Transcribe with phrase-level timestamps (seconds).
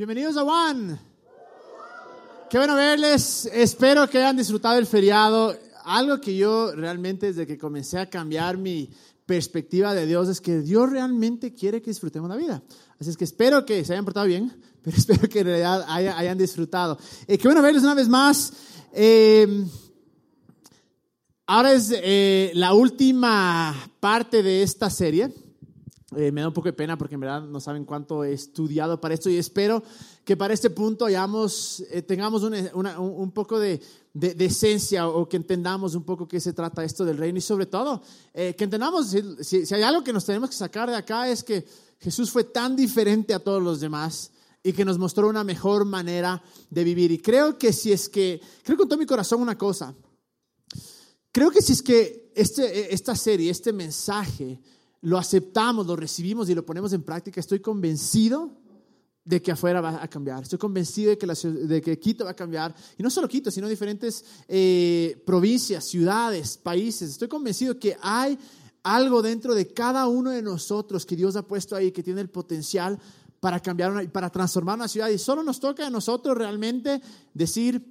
[0.00, 0.98] Bienvenidos a One.
[2.48, 3.44] Qué bueno verles.
[3.52, 5.54] Espero que hayan disfrutado el feriado.
[5.84, 8.88] Algo que yo realmente desde que comencé a cambiar mi
[9.26, 12.62] perspectiva de Dios es que Dios realmente quiere que disfrutemos la vida.
[12.98, 14.50] Así es que espero que se hayan portado bien,
[14.82, 16.98] pero espero que en realidad hayan, disfrutado.
[17.26, 18.54] Eh, qué bueno verles una vez más.
[18.94, 19.66] Eh,
[21.44, 25.30] ahora es eh, la última parte de esta serie.
[26.16, 29.00] Eh, me da un poco de pena porque en verdad no saben cuánto he estudiado
[29.00, 29.80] para esto y espero
[30.24, 33.80] que para este punto hayamos, eh, tengamos un poco de,
[34.12, 37.66] de, esencia o que entendamos un poco qué se trata esto del reino y sobre
[37.66, 38.02] todo
[38.34, 41.44] eh, que entendamos si, si, hay algo que nos tenemos que sacar de acá es
[41.44, 41.64] que
[42.00, 46.42] Jesús fue tan diferente a todos los demás y que nos mostró una mejor manera
[46.68, 47.12] de vivir.
[47.12, 49.94] Y creo que si es que, creo con todo mi corazón una cosa,
[51.32, 54.60] creo que si es que este, esta serie, este mensaje,
[55.02, 58.50] lo aceptamos, lo recibimos y lo ponemos en práctica, estoy convencido
[59.24, 60.42] de que afuera va a cambiar.
[60.42, 62.74] Estoy convencido de que, de que Quito va a cambiar.
[62.98, 67.10] Y no solo Quito, sino diferentes eh, provincias, ciudades, países.
[67.10, 68.38] Estoy convencido que hay
[68.82, 72.30] algo dentro de cada uno de nosotros que Dios ha puesto ahí, que tiene el
[72.30, 72.98] potencial
[73.40, 75.08] para cambiar, una, para transformar una ciudad.
[75.08, 77.00] Y solo nos toca a nosotros realmente
[77.34, 77.84] decir,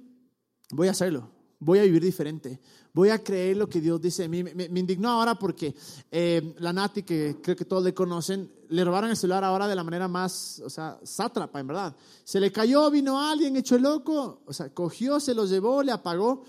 [0.72, 1.30] voy a hacerlo,
[1.60, 2.58] voy a vivir diferente,
[2.92, 4.42] voy a creer lo que Dios dice de mí.
[4.42, 5.74] Me, indignó ahora porque
[6.10, 9.76] eh, la Nati, que creo que todos le conocen, le robaron el celular ahora de
[9.76, 11.96] la manera más, o sea, sátrapa, en verdad.
[12.24, 15.92] Se le cayó, vino alguien hecho el loco, o sea, cogió, se lo llevó, le
[15.92, 16.42] apagó.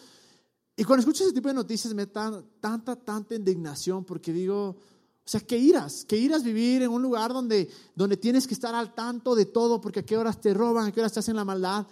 [0.75, 4.77] Y cuando escucho ese tipo de noticias me da tanta, tanta indignación porque digo,
[5.23, 8.73] o sea, que irás, que irás vivir en un lugar donde, donde tienes que estar
[8.73, 11.35] al tanto de todo porque a qué horas te roban, a qué horas te hacen
[11.35, 11.85] la maldad.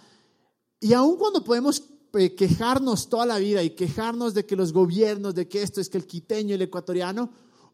[0.80, 1.82] Y aun cuando podemos
[2.14, 5.88] eh, quejarnos toda la vida y quejarnos de que los gobiernos, de que esto es
[5.88, 7.30] que el quiteño, el ecuatoriano,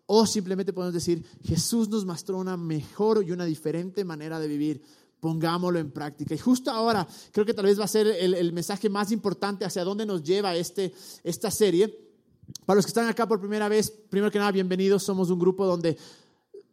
[0.06, 4.82] o simplemente podemos decir, Jesús nos mostró una mejor y una diferente manera de vivir.
[5.18, 6.34] Pongámoslo en práctica.
[6.34, 9.64] Y justo ahora creo que tal vez va a ser el, el mensaje más importante
[9.64, 10.92] hacia dónde nos lleva este,
[11.24, 11.98] esta serie.
[12.64, 15.02] Para los que están acá por primera vez, primero que nada, bienvenidos.
[15.02, 15.96] Somos un grupo donde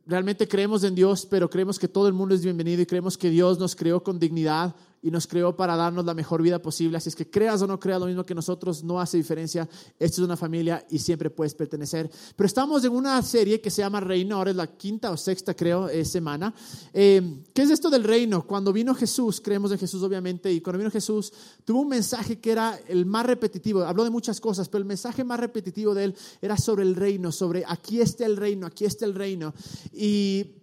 [0.05, 3.29] realmente creemos en Dios, pero creemos que todo el mundo es bienvenido y creemos que
[3.29, 6.97] Dios nos creó con dignidad, y nos creó para darnos la mejor vida posible.
[6.97, 9.67] Así es que creas o no creas lo mismo que nosotros, no hace diferencia.
[9.99, 12.09] Esta es una familia y siempre puedes pertenecer.
[12.37, 15.53] Pero estamos en una serie que se llama Reino, ahora es la quinta o sexta,
[15.53, 16.53] creo, eh, semana.
[16.93, 18.47] Eh, ¿Qué es esto del reino?
[18.47, 21.33] Cuando vino Jesús, creemos en Jesús obviamente, y cuando vino Jesús,
[21.65, 23.83] tuvo un mensaje que era el más repetitivo.
[23.83, 27.33] Habló de muchas cosas, pero el mensaje más repetitivo de él era sobre el reino,
[27.33, 29.53] sobre aquí está el reino, aquí está el reino.
[29.91, 30.62] Y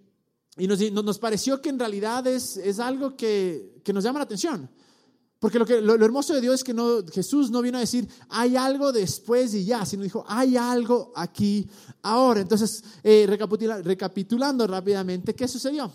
[0.60, 4.24] y nos, nos, pareció que en realidad es, es algo que, que, nos llama la
[4.24, 4.68] atención.
[5.38, 8.06] Porque lo, que, lo, hermoso de Dios es que no, Jesús no vino a decir,
[8.28, 11.66] hay algo después y ya, sino dijo, hay algo aquí
[12.02, 12.42] ahora.
[12.42, 15.90] Entonces, eh, recapitulando rápidamente, ¿qué sucedió?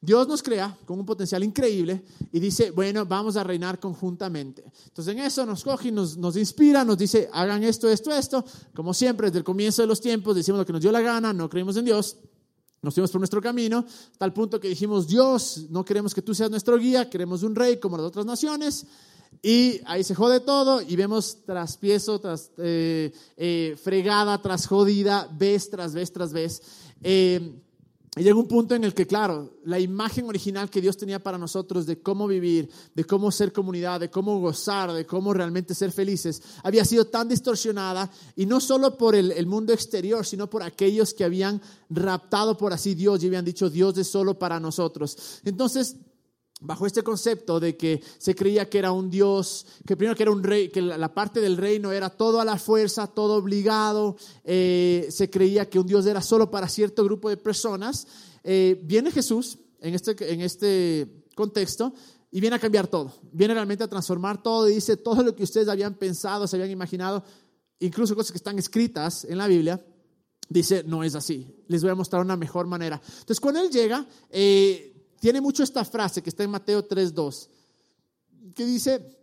[0.00, 4.64] Dios nos crea con un potencial increíble y dice, bueno, vamos a reinar conjuntamente.
[4.86, 8.44] Entonces en eso nos coge y nos, nos, inspira, nos dice, hagan esto, esto, esto.
[8.74, 11.32] Como siempre, desde el comienzo de los tiempos, decimos lo que nos dio la gana,
[11.32, 12.16] no creímos en Dios.
[12.80, 13.84] Nos fuimos por nuestro camino,
[14.18, 17.78] tal punto que dijimos, Dios, no queremos que tú seas nuestro guía, queremos un rey
[17.78, 18.86] como las otras naciones.
[19.42, 25.70] Y ahí se jode todo y vemos traspiezo, tras eh, eh, fregada, tras jodida, vez
[25.70, 26.62] tras vez tras vez.
[27.02, 27.60] Eh,
[28.18, 31.38] y llega un punto en el que, claro, la imagen original que Dios tenía para
[31.38, 35.92] nosotros de cómo vivir, de cómo ser comunidad, de cómo gozar, de cómo realmente ser
[35.92, 41.14] felices, había sido tan distorsionada y no solo por el, mundo exterior, sino por aquellos
[41.14, 45.40] que habían raptado por así Dios y habían dicho Dios es solo para nosotros.
[45.44, 45.96] Entonces,
[46.60, 50.32] bajo este concepto de que se creía que era un Dios, que primero que era
[50.32, 55.06] un rey, que la parte del reino era todo a la fuerza, todo obligado, eh,
[55.10, 58.06] se creía que un Dios era solo para cierto grupo de personas,
[58.42, 61.92] eh, viene Jesús en este, en este contexto
[62.30, 65.44] y viene a cambiar todo, viene realmente a transformar todo y dice todo lo que
[65.44, 67.22] ustedes habían pensado, se habían imaginado,
[67.78, 69.80] incluso cosas que están escritas en la Biblia,
[70.48, 73.00] dice, no es así, les voy a mostrar una mejor manera.
[73.04, 77.48] Entonces, cuando Él llega, eh, tiene mucho esta frase que está en Mateo 3.2,
[78.54, 79.18] que dice,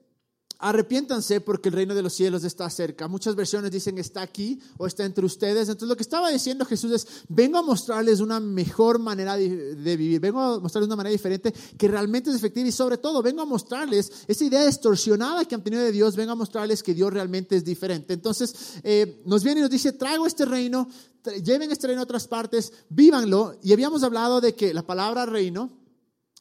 [0.60, 3.08] arrepiéntanse porque el reino de los cielos está cerca.
[3.08, 5.70] Muchas versiones dicen está aquí o está entre ustedes.
[5.70, 10.20] Entonces lo que estaba diciendo Jesús es, vengo a mostrarles una mejor manera de, vivir,
[10.20, 13.46] vengo a mostrarles una manera diferente que realmente es efectiva y sobre todo vengo a
[13.46, 17.56] mostrarles esa idea distorsionada que han tenido de Dios, vengo a mostrarles que Dios realmente
[17.56, 18.14] es diferente.
[18.14, 20.88] Entonces eh, nos viene y nos dice, traigo este reino,
[21.44, 23.58] lleven este reino a otras partes, vívanlo.
[23.62, 25.85] Y habíamos hablado de que la palabra reino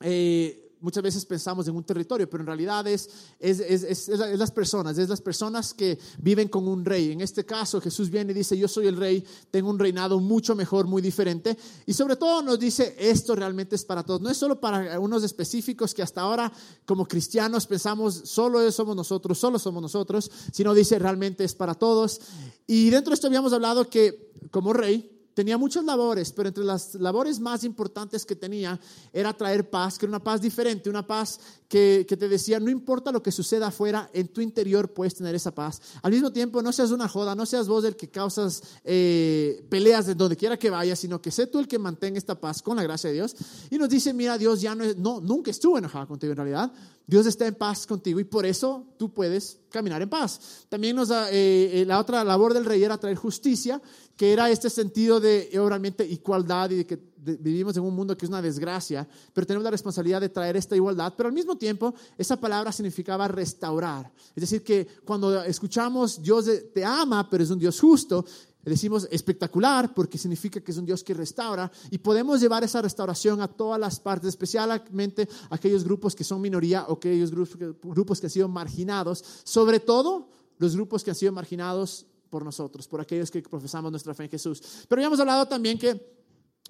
[0.04, 3.08] eh, muchas veces pensamos en un territorio, pero en realidad es,
[3.40, 7.10] es, es, es, las personas, es las personas que viven con un rey.
[7.10, 10.54] En este caso, Jesús viene y dice, yo soy el rey, tengo un reinado mucho
[10.54, 11.56] mejor, muy diferente.
[11.86, 14.20] Y sobre todo nos dice, esto realmente es para todos.
[14.20, 16.52] No es solo para unos específicos que hasta ahora
[16.84, 22.20] como cristianos pensamos, solo somos nosotros, solo somos nosotros, sino dice, realmente es para todos.
[22.66, 26.94] Y dentro de esto habíamos hablado que como rey, tenía muchas labores, pero entre las
[26.94, 28.81] labores más importantes que tenía
[29.12, 31.38] era traer paz, que era una paz diferente, una paz
[31.69, 35.52] que, te decía, no importa lo que suceda afuera, en tu interior puedes tener esa
[35.52, 35.82] paz.
[36.02, 40.06] Al mismo tiempo, no seas una joda, no seas vos el que causas eh, peleas
[40.06, 42.76] de donde quiera que vayas, sino que sé tú el que mantenga esta paz con
[42.76, 43.34] la gracia de Dios.
[43.70, 46.72] Y nos dice, mira, Dios ya no, no nunca estuvo enojado contigo en realidad,
[47.06, 50.64] Dios está en paz contigo y por eso tú puedes caminar en paz.
[50.68, 53.80] También nos da, eh, eh, la otra labor del rey era traer justicia,
[54.16, 58.26] que era este sentido de realmente igualdad y de que vivimos en un mundo que
[58.26, 61.94] es una desgracia, pero tenemos la responsabilidad de traer esta igualdad, pero al mismo tiempo
[62.18, 64.12] esa palabra significaba restaurar.
[64.34, 68.24] Es decir, que cuando escuchamos Dios te ama, pero es un Dios justo,
[68.70, 73.40] decimos espectacular porque significa que es un Dios que restaura y podemos llevar esa restauración
[73.40, 78.26] a todas las partes, especialmente a aquellos grupos que son minoría o aquellos grupos, que
[78.26, 80.28] han sido marginados, sobre todo
[80.58, 84.31] los grupos que han sido marginados por nosotros, por aquellos que profesamos nuestra fe en
[84.31, 84.62] Jesús.
[84.88, 86.14] Pero ya hemos hablado también que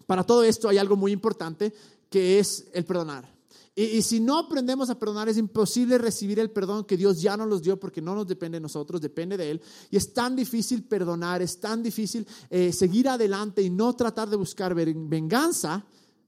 [0.06, 1.72] para todo esto hay algo muy importante
[2.10, 3.33] que es el perdonar.
[3.76, 7.48] Y, si no aprendemos a perdonar, es imposible recibir el perdón que Dios ya nos
[7.48, 9.62] los dio porque no nos depende de nosotros, depende de Él.
[9.90, 14.36] Y es tan difícil perdonar, es tan difícil eh, seguir adelante y no tratar de
[14.36, 15.84] buscar venganza,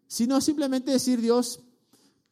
[0.08, 1.60] sino simplemente decir, Dios,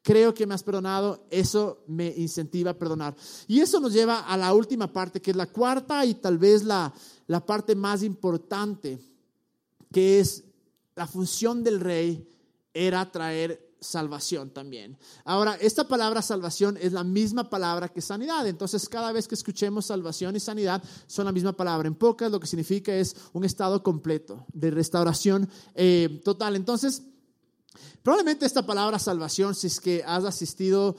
[0.02, 3.14] creo que me has perdonado, eso me incentiva a perdonar.
[3.46, 6.64] Y eso nos lleva a la última parte, que es la cuarta y tal vez
[6.64, 6.92] la,
[7.28, 8.98] la parte más importante,
[9.92, 10.42] que es
[10.96, 12.28] la función del rey
[12.72, 14.98] era traer salvación también.
[15.24, 18.46] Ahora, esta palabra salvación es la misma palabra que sanidad.
[18.46, 21.86] Entonces, cada vez que escuchemos salvación y sanidad, son la misma palabra.
[21.86, 26.56] En pocas, lo que significa es un estado completo de restauración eh, total.
[26.56, 27.02] Entonces,
[28.02, 30.94] Probablemente esta palabra salvación, si es que has asistido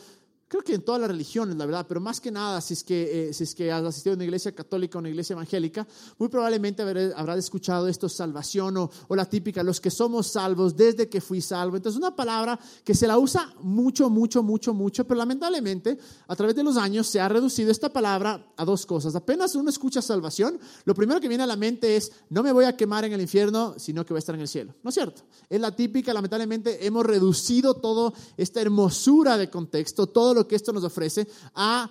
[0.55, 3.29] creo que en todas las religiones, la verdad, pero más que nada, si es que,
[3.29, 5.85] eh, si es que has asistido a una iglesia católica o una iglesia evangélica,
[6.17, 11.09] muy probablemente habrás escuchado esto, salvación o, o, la típica, los que somos salvos desde
[11.09, 11.75] que fui salvo.
[11.75, 15.97] Entonces, una palabra que se la usa mucho, mucho, mucho, mucho, pero lamentablemente
[16.27, 19.13] a través de los años se ha reducido esta palabra a dos cosas.
[19.13, 22.63] Apenas uno escucha salvación, lo primero que viene a la mente es, no me voy
[22.63, 24.73] a quemar en el infierno, sino que voy a estar en el cielo.
[24.83, 25.23] ¿No es cierto?
[25.49, 30.71] Es la típica, lamentablemente hemos reducido toda esta hermosura de contexto, todo lo que esto
[30.73, 31.89] nos ofrece a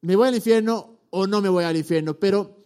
[0.00, 2.58] me voy al infierno o no me voy al infierno, pero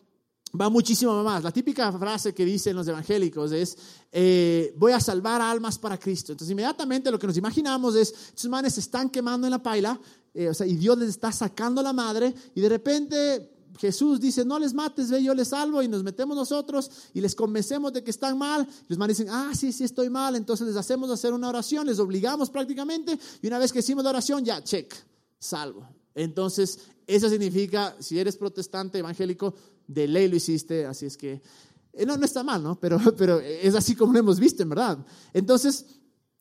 [0.61, 1.43] va muchísimo más.
[1.43, 3.77] La típica frase que dicen los evangélicos es,
[4.11, 6.33] eh, voy a salvar almas para Cristo.
[6.33, 9.99] Entonces inmediatamente lo que nos imaginamos es, estos manes se están quemando en la paila,
[10.35, 14.45] eh, o sea, y Dios les está sacando la madre, y de repente Jesús dice,
[14.45, 18.05] no les mates, ve, yo les salvo, y nos metemos nosotros y les convencemos de
[18.05, 18.67] que están mal.
[18.89, 21.99] Los manes dicen, ah, sí, sí, estoy mal, entonces les hacemos hacer una oración, les
[21.99, 24.95] obligamos prácticamente, y una vez que hicimos la oración, ya, check
[25.39, 25.89] salvo.
[26.15, 29.55] Entonces, eso significa, si eres protestante, evangélico,
[29.87, 31.43] de ley lo hiciste, así es que,
[31.93, 32.79] eh, no, no está mal, ¿no?
[32.79, 34.99] Pero, pero es así como lo hemos visto, en verdad.
[35.33, 35.87] Entonces,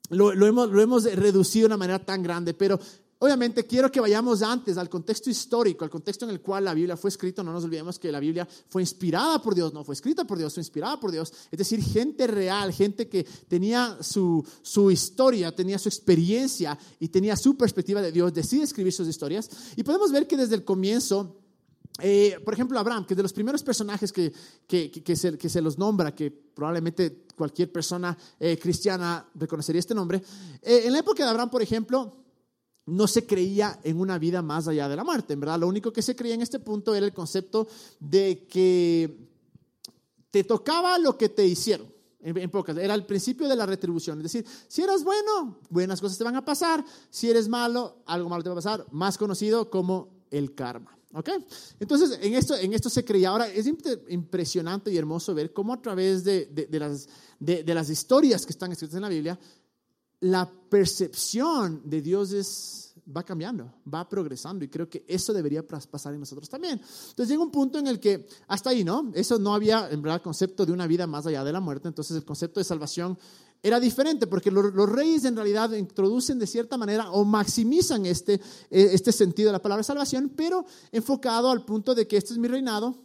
[0.09, 2.79] lo, lo, hemos, lo hemos reducido de una manera tan grande, pero
[3.23, 6.97] Obviamente quiero que vayamos antes al contexto histórico, al contexto en el cual la Biblia
[6.97, 7.43] fue escrita.
[7.43, 10.55] No nos olvidemos que la Biblia fue inspirada por Dios, no fue escrita por Dios,
[10.55, 11.31] fue inspirada por Dios.
[11.51, 17.37] Es decir, gente real, gente que tenía su, su historia, tenía su experiencia y tenía
[17.37, 19.51] su perspectiva de Dios, decide escribir sus historias.
[19.75, 21.37] Y podemos ver que desde el comienzo
[21.99, 24.33] eh, por ejemplo, Abraham, que es de los primeros personajes que,
[24.65, 29.93] que, que, se, que, se, los nombra, que probablemente cualquier persona eh, cristiana reconocería este
[29.93, 30.23] nombre.
[30.63, 32.20] Eh, en la época de Abraham, por ejemplo,
[32.85, 35.35] no se creía en una vida más allá de la muerte.
[35.35, 37.67] Verdad, lo único que se creía en este punto era el concepto
[37.99, 39.29] de que
[40.31, 41.91] te tocaba lo que te hicieron.
[42.23, 44.19] En, pocas, era el principio de la retribución.
[44.19, 46.85] Es decir, si eres bueno, buenas cosas te van a pasar.
[47.09, 48.85] Si eres malo, algo malo te va a pasar.
[48.91, 50.95] Más conocido como el karma.
[51.13, 51.29] ¿Ok?
[51.79, 53.29] Entonces, en esto, en esto se creía.
[53.29, 53.65] Ahora, es
[54.09, 57.09] impresionante y hermoso ver cómo a través de, de, las,
[57.39, 59.39] de, las historias que están escritas en la Biblia,
[60.21, 66.13] la percepción de Dios es, va cambiando, va progresando y creo que eso debería pasar
[66.13, 66.73] en nosotros también.
[66.73, 69.11] Entonces llega un punto en el que hasta ahí, ¿no?
[69.15, 72.15] Eso no había en verdad concepto de una vida más allá de la muerte, entonces
[72.15, 73.17] el concepto de salvación
[73.63, 78.89] era diferente porque los, reyes en realidad introducen de cierta manera o maximizan este, eh,
[78.93, 82.47] este sentido de la palabra salvación, pero enfocado al punto de que este es mi
[82.47, 82.95] reinado,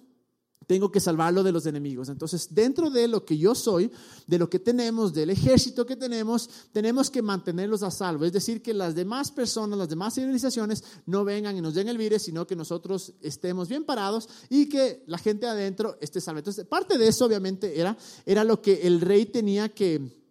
[0.67, 2.09] tengo que salvarlo de los enemigos.
[2.09, 3.91] Entonces, dentro de lo que yo soy,
[4.27, 8.25] de lo que tenemos, del ejército que tenemos, tenemos que mantenerlos a salvo.
[8.25, 11.99] Es decir, que las demás personas, las demás civilizaciones no vengan y nos den el
[11.99, 16.41] virus, sino que nosotros estemos bien parados y que la gente adentro esté salva.
[16.41, 20.27] Entonces, parte de eso obviamente era, era lo que el rey tenía que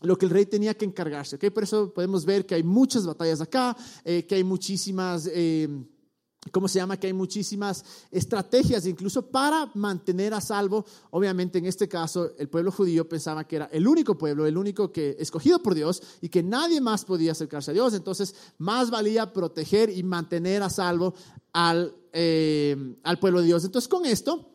[0.00, 1.36] lo que el rey tenía que encargarse.
[1.36, 1.50] ¿okay?
[1.50, 5.28] Por eso podemos ver que hay muchas batallas acá, eh, que hay muchísimas...
[5.32, 5.68] Eh,
[6.50, 6.98] ¿Cómo se llama?
[6.98, 10.84] Que hay muchísimas estrategias incluso para mantener a salvo.
[11.10, 14.92] Obviamente en este caso el pueblo judío pensaba que era el único pueblo, el único
[14.92, 17.94] que escogido por Dios y que nadie más podía acercarse a Dios.
[17.94, 21.14] Entonces más valía proteger y mantener a salvo
[21.52, 23.64] al, eh, al pueblo de Dios.
[23.64, 24.50] Entonces con esto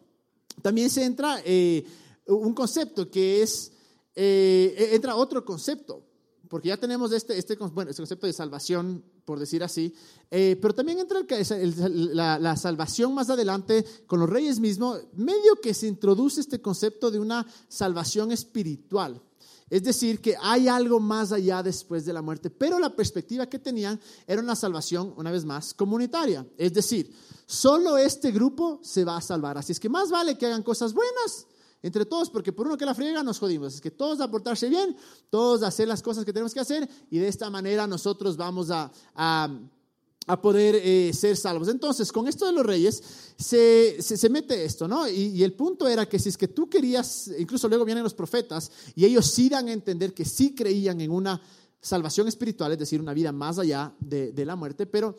[0.61, 1.85] también se entra eh,
[2.27, 3.71] un concepto que es,
[4.15, 6.12] eh, entra otro concepto
[6.53, 9.91] porque ya tenemos este, este, bueno, este concepto de salvación, por decir así,
[10.29, 15.55] eh, pero también entra el, la, la, salvación más adelante con los reyes mismos, medio
[15.63, 19.19] que se introduce este concepto de una salvación espiritual.
[19.67, 23.57] Es decir, que hay algo más allá después de la muerte, pero la perspectiva que
[23.57, 26.45] tenían era una salvación, una vez más, comunitaria.
[26.55, 27.11] Es decir,
[27.47, 29.57] solo este grupo se va a salvar.
[29.57, 31.47] Así es que más vale que hagan cosas buenas
[31.83, 33.75] entre todos, porque por uno que la friega nos jodimos.
[33.75, 34.95] Es que todos a portarse bien,
[35.29, 38.71] todos a hacer las cosas que tenemos que hacer y de esta manera nosotros vamos
[38.71, 41.67] a, a, poder eh, ser salvos.
[41.67, 43.03] Entonces, con esto de los reyes
[43.37, 45.07] se, se, mete esto, ¿no?
[45.09, 48.13] Y, y, el punto era que si es que tú querías, incluso luego vienen los
[48.13, 51.41] profetas y ellos sí dan a entender que sí creían en una
[51.81, 55.17] salvación espiritual, es decir, una vida más allá de, de la muerte, pero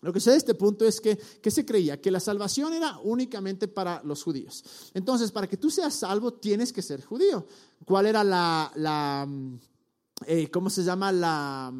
[0.00, 2.98] lo que sé de este punto es que, que, se creía que la salvación era
[3.02, 4.62] únicamente para los judíos.
[4.94, 7.44] Entonces, para que tú seas salvo, tienes que ser judío.
[7.84, 9.28] ¿Cuál era la, la
[10.26, 11.10] eh, ¿cómo se llama?
[11.10, 11.72] La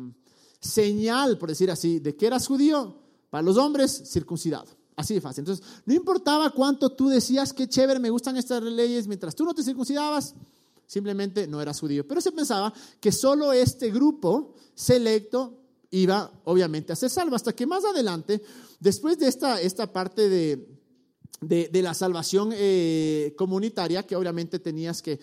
[0.60, 2.96] señal, por decir así, de que eras judío.
[3.30, 4.66] Para los hombres, circuncidado.
[4.96, 5.42] Así de fácil.
[5.42, 9.54] Entonces, no importaba cuánto tú decías, que chévere, me gustan estas leyes, mientras tú no
[9.54, 10.34] te circuncidabas,
[10.86, 12.06] simplemente no eras judío.
[12.08, 15.56] Pero se pensaba que solo este grupo selecto
[15.90, 17.36] iba obviamente a ser salvo.
[17.36, 18.42] Hasta que más adelante,
[18.80, 20.78] después de esta, esta parte de,
[21.40, 25.18] de, la salvación eh, comunitaria, que obviamente tenías que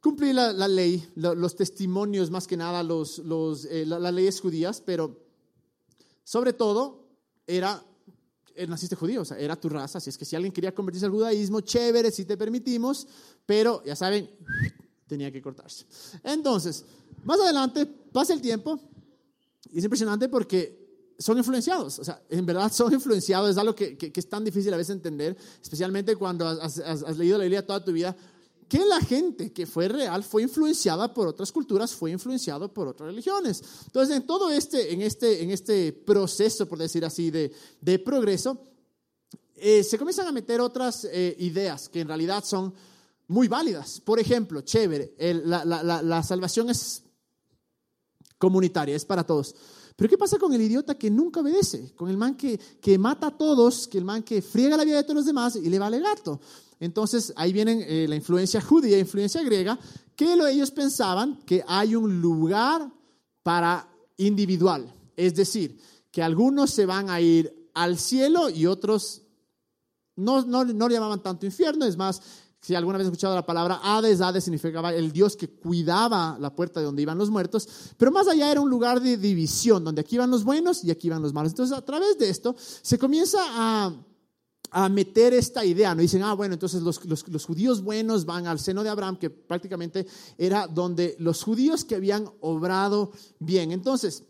[0.00, 5.26] cumplir la, ley, los testimonios más que nada, los, los, eh, las leyes judías, pero
[6.24, 7.08] sobre todo
[7.46, 7.82] era
[8.54, 11.06] eh, naciste judío, o sea, era tu raza, así es que si alguien quería convertirse
[11.06, 13.06] al judaísmo, chévere, si te permitimos,
[13.46, 14.28] pero ya saben,
[15.06, 15.86] tenía que cortarse.
[16.24, 16.84] Entonces,
[17.24, 18.80] más adelante pasa el tiempo,
[19.70, 20.88] y es impresionante porque
[21.18, 24.72] son influenciados, o sea, en verdad son influenciados, es algo que, que, es tan difícil
[24.72, 28.16] a veces entender, especialmente cuando has, has, leído la Biblia toda tu vida,
[28.68, 33.08] que la gente que fue real fue influenciada por otras culturas, fue influenciado por otras
[33.08, 33.62] religiones.
[33.86, 37.50] Entonces, en todo este, en este, en este proceso, por decir así, de,
[37.80, 38.60] de progreso,
[39.56, 42.74] eh, se comienzan a meter otras eh, ideas que en realidad son
[43.28, 44.00] muy válidas.
[44.02, 47.02] Por ejemplo, chévere, la, la, la salvación es
[48.38, 49.54] comunitaria, es para todos.
[49.96, 51.92] Pero ¿qué pasa con el idiota que nunca obedece?
[51.96, 54.96] Con el man que, que mata a todos, que el man que friega la vida
[54.96, 56.40] de todos los demás y le vale gato.
[56.78, 59.78] Entonces ahí viene eh, la influencia judía, influencia griega,
[60.14, 62.88] que lo, ellos pensaban que hay un lugar
[63.42, 64.92] para individual.
[65.16, 65.80] Es decir,
[66.12, 69.22] que algunos se van a ir al cielo y otros
[70.14, 72.20] no, no, no llamaban tanto infierno, es más,
[72.60, 76.54] si alguna vez has escuchado la palabra Hades, Hades significaba el Dios que cuidaba la
[76.54, 80.00] puerta de donde iban los muertos, pero más allá era un lugar de división, donde
[80.00, 81.52] aquí iban los buenos y aquí iban los malos.
[81.52, 83.92] Entonces, a través de esto se comienza a,
[84.70, 86.02] a meter esta idea, ¿no?
[86.02, 89.30] Dicen, ah, bueno, entonces los, los, los, judíos buenos van al seno de Abraham, que
[89.30, 93.72] prácticamente era donde los judíos que habían obrado bien.
[93.72, 94.24] Entonces,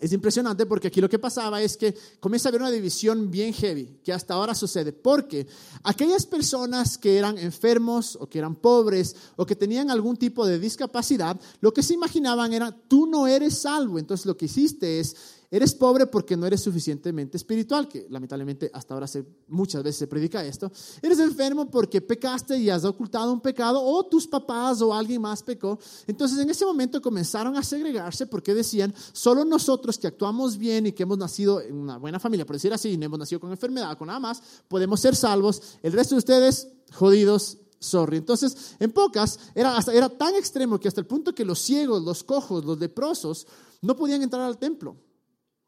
[0.00, 3.52] es impresionante porque aquí lo que pasaba es que comienza a haber una división bien
[3.54, 5.46] heavy, que hasta ahora sucede, porque
[5.82, 10.58] aquellas personas que eran enfermos o que eran pobres o que tenían algún tipo de
[10.58, 15.16] discapacidad, lo que se imaginaban era, tú no eres salvo, entonces lo que hiciste es
[15.50, 20.06] Eres pobre porque no eres suficientemente espiritual, que lamentablemente hasta ahora se, muchas veces se
[20.06, 20.70] predica esto.
[21.00, 25.42] Eres enfermo porque pecaste y has ocultado un pecado, o tus papás o alguien más
[25.42, 25.78] pecó.
[26.06, 30.92] Entonces en ese momento comenzaron a segregarse porque decían, solo nosotros que actuamos bien y
[30.92, 33.96] que hemos nacido en una buena familia, por decir así, no hemos nacido con enfermedad,
[33.96, 35.62] con nada más, podemos ser salvos.
[35.82, 38.16] El resto de ustedes, jodidos, sorry.
[38.16, 42.24] Entonces, en pocas, era, era tan extremo que hasta el punto que los ciegos, los
[42.24, 43.46] cojos, los leprosos,
[43.82, 44.96] no podían entrar al templo.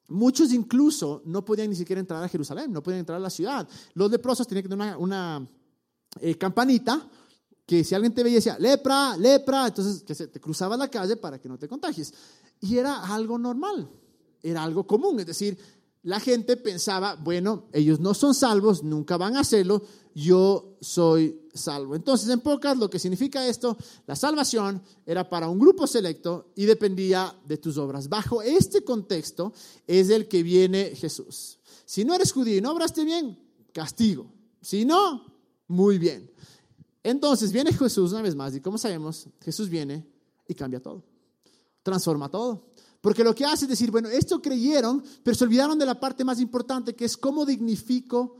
[0.08, 3.68] Muchos incluso no podían ni siquiera entrar a Jerusalén, no podían entrar a la ciudad.
[3.94, 5.46] Los leprosos tenían que tener una,
[6.20, 7.06] eh, campanita
[7.66, 11.16] que si alguien te veía decía, lepra, lepra, entonces que se, te cruzaba la calle
[11.16, 12.14] para que no te contagies.
[12.60, 13.90] Y era algo normal,
[14.42, 15.58] era algo común, es decir,
[16.02, 19.82] la gente pensaba, bueno, ellos no son salvos, nunca van a hacerlo,
[20.14, 21.94] yo soy salvo.
[21.94, 23.76] Entonces, en pocas, lo que significa esto,
[24.06, 28.08] la salvación era para un grupo selecto y dependía de tus obras.
[28.08, 29.52] Bajo este contexto
[29.86, 31.58] es el que viene Jesús.
[31.84, 33.38] Si no eres judío y no obraste bien,
[33.72, 34.26] castigo.
[34.60, 35.24] Si no,
[35.66, 36.30] muy bien.
[37.02, 40.06] Entonces viene Jesús una vez más y como sabemos, Jesús viene
[40.46, 41.04] y cambia todo,
[41.82, 42.72] transforma todo.
[43.00, 46.24] Porque lo que hace es decir, bueno, esto creyeron, pero se olvidaron de la parte
[46.24, 48.36] más importante, que es cómo dignifico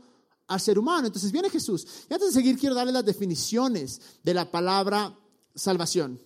[0.47, 1.07] al ser humano.
[1.07, 1.87] Entonces viene Jesús.
[2.09, 5.17] Y antes de seguir, quiero darle las definiciones de la palabra
[5.55, 6.19] salvación.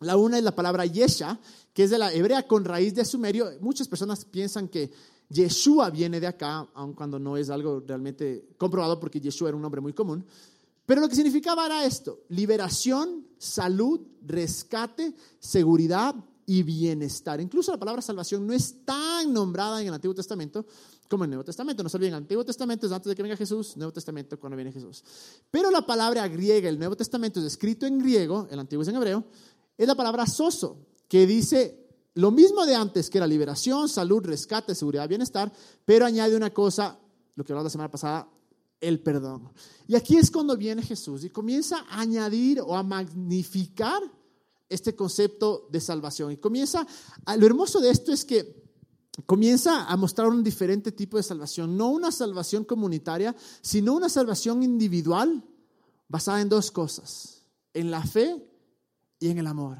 [0.00, 1.38] La una es la palabra Yesha,
[1.72, 3.50] que es de la hebrea con raíz de sumerio.
[3.60, 4.90] Muchas personas piensan que
[5.28, 9.62] Yeshua viene de acá, aun cuando no es algo realmente comprobado, porque Yeshua era un
[9.62, 10.24] nombre muy común.
[10.84, 16.14] Pero lo que significaba era esto, liberación, salud, rescate, seguridad
[16.46, 17.40] y bienestar.
[17.40, 20.64] Incluso la palabra salvación no es tan nombrada en el Antiguo Testamento
[21.08, 21.82] como en el Nuevo Testamento.
[21.82, 24.56] No se olviden, el Antiguo Testamento es antes de que venga Jesús, Nuevo Testamento cuando
[24.56, 25.04] viene Jesús.
[25.50, 28.96] Pero la palabra griega, el Nuevo Testamento es escrito en griego, el Antiguo es en
[28.96, 29.24] hebreo,
[29.76, 31.84] es la palabra soso, que dice
[32.14, 35.52] lo mismo de antes, que era liberación, salud, rescate, seguridad, bienestar,
[35.84, 36.98] pero añade una cosa,
[37.34, 38.28] lo que hablamos la semana pasada,
[38.80, 39.50] el perdón.
[39.86, 44.02] Y aquí es cuando viene Jesús y comienza a añadir o a magnificar
[44.68, 46.32] este concepto de salvación.
[46.32, 46.86] Y comienza,
[47.38, 48.64] lo hermoso de esto es que
[49.24, 54.62] comienza a mostrar un diferente tipo de salvación, no una salvación comunitaria, sino una salvación
[54.62, 55.42] individual
[56.08, 57.42] basada en dos cosas,
[57.72, 58.36] en la fe
[59.18, 59.78] y en el amor.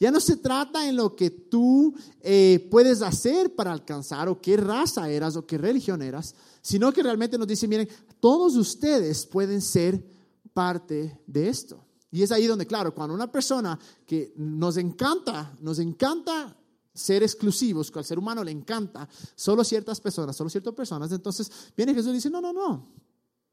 [0.00, 4.56] Ya no se trata en lo que tú eh, puedes hacer para alcanzar o qué
[4.56, 7.88] raza eras o qué religión eras, sino que realmente nos dice, miren,
[8.20, 10.04] todos ustedes pueden ser
[10.52, 11.84] parte de esto.
[12.10, 16.56] Y es ahí donde, claro, cuando una persona que nos encanta, nos encanta
[16.94, 21.50] ser exclusivos, que al ser humano le encanta solo ciertas personas, solo ciertas personas, entonces
[21.76, 22.88] viene Jesús y dice, no, no, no,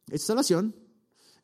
[0.07, 0.73] esta salvación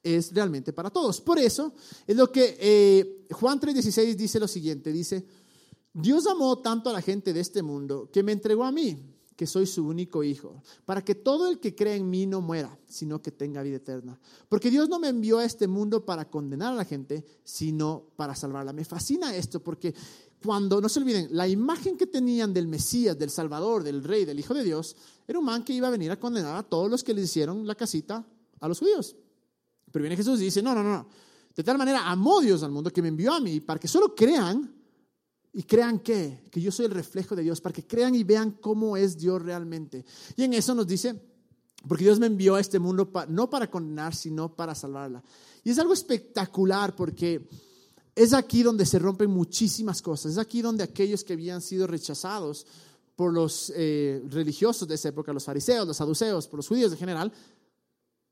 [0.03, 1.21] es realmente para todos.
[1.21, 1.73] Por eso
[2.07, 5.25] es lo que eh, Juan 3:16 dice lo siguiente, dice,
[5.93, 8.97] Dios amó tanto a la gente de este mundo que me entregó a mí
[9.35, 12.77] que soy su único hijo, para que todo el que cree en mí no muera,
[12.87, 14.19] sino que tenga vida eterna.
[14.49, 18.35] Porque Dios no me envió a este mundo para condenar a la gente, sino para
[18.35, 18.73] salvarla.
[18.73, 19.95] Me fascina esto porque
[20.43, 24.39] cuando, no se olviden, la imagen que tenían del Mesías, del Salvador, del Rey, del
[24.39, 24.95] Hijo de Dios,
[25.27, 27.65] era un man que iba a venir a condenar a todos los que le hicieron
[27.65, 28.25] la casita
[28.59, 29.15] a los judíos.
[29.91, 31.07] Pero viene Jesús y dice, no, no, no.
[31.55, 34.15] De tal manera amó Dios al mundo que me envió a mí para que solo
[34.15, 34.80] crean
[35.53, 38.51] y crean que, que yo soy el reflejo de Dios, para que crean y vean
[38.51, 40.05] cómo es Dios realmente.
[40.35, 41.19] Y en eso nos dice,
[41.87, 45.23] porque Dios me envió a este mundo no para condenar, sino para salvarla.
[45.63, 47.47] Y es algo espectacular porque
[48.15, 50.33] es aquí donde se rompen muchísimas cosas.
[50.33, 52.65] Es aquí donde aquellos que habían sido rechazados
[53.15, 56.97] por los eh, religiosos de esa época, los fariseos, los saduceos, por los judíos en
[56.97, 57.31] general,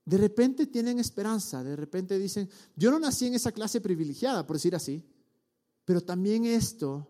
[0.06, 4.56] de repente tienen esperanza, de repente dicen, yo no nací en esa clase privilegiada, por
[4.56, 5.04] decir así,
[5.90, 7.08] pero también esto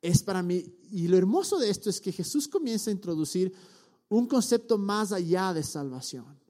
[0.00, 3.52] es para mí, y lo hermoso de esto es que Jesús comienza a introducir
[4.08, 6.40] un concepto más allá de salvación,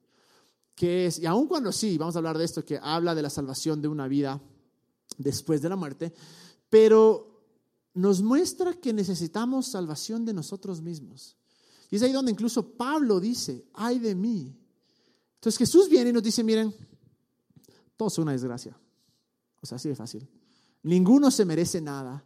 [0.76, 3.28] que es, y aun cuando sí, vamos a hablar de esto, que habla de la
[3.28, 4.40] salvación de una vida
[5.18, 6.14] después de la muerte,
[6.70, 7.42] pero
[7.94, 11.36] nos muestra que necesitamos salvación de nosotros mismos.
[11.90, 14.56] Y es ahí donde incluso Pablo dice, ay de mí.
[15.34, 16.72] Entonces Jesús viene y nos dice, miren,
[17.96, 18.78] todo es una desgracia.
[19.60, 20.28] O sea, así de fácil.
[20.84, 22.24] Ninguno se merece nada.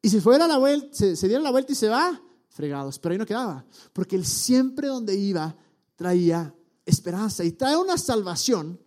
[0.00, 2.98] Y si fuera la vuelta, se, diera la vuelta y se va, fregados.
[2.98, 3.64] Pero ahí no quedaba.
[3.92, 5.56] Porque él siempre donde iba
[5.96, 6.54] traía
[6.86, 8.78] esperanza y trae una salvación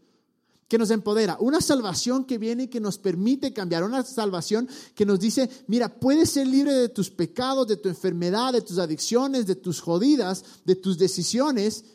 [0.67, 5.06] que nos empodera, una salvación que viene y que nos permite cambiar, una salvación que
[5.06, 9.47] nos dice, mira, puedes ser libre de tus pecados, de tu enfermedad, de tus adicciones,
[9.47, 11.86] de tus jodidas, de tus decisiones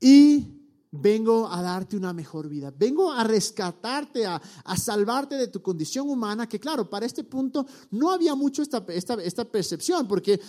[0.00, 0.57] y
[0.90, 4.40] vengo a darte una mejor vida, vengo a rescatarte, a,
[4.76, 9.44] salvarte de tu condición humana, que claro, para este punto no había mucho esta, esta,
[9.44, 10.40] percepción, porque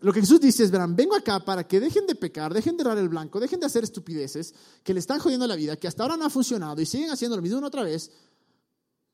[0.00, 2.84] lo que Jesús dice es, verán, vengo acá para que dejen de pecar, dejen de
[2.84, 6.02] dar el blanco, dejen de hacer estupideces, que le están jodiendo la vida, que hasta
[6.02, 8.10] ahora no ha funcionado y siguen haciendo lo mismo una otra vez.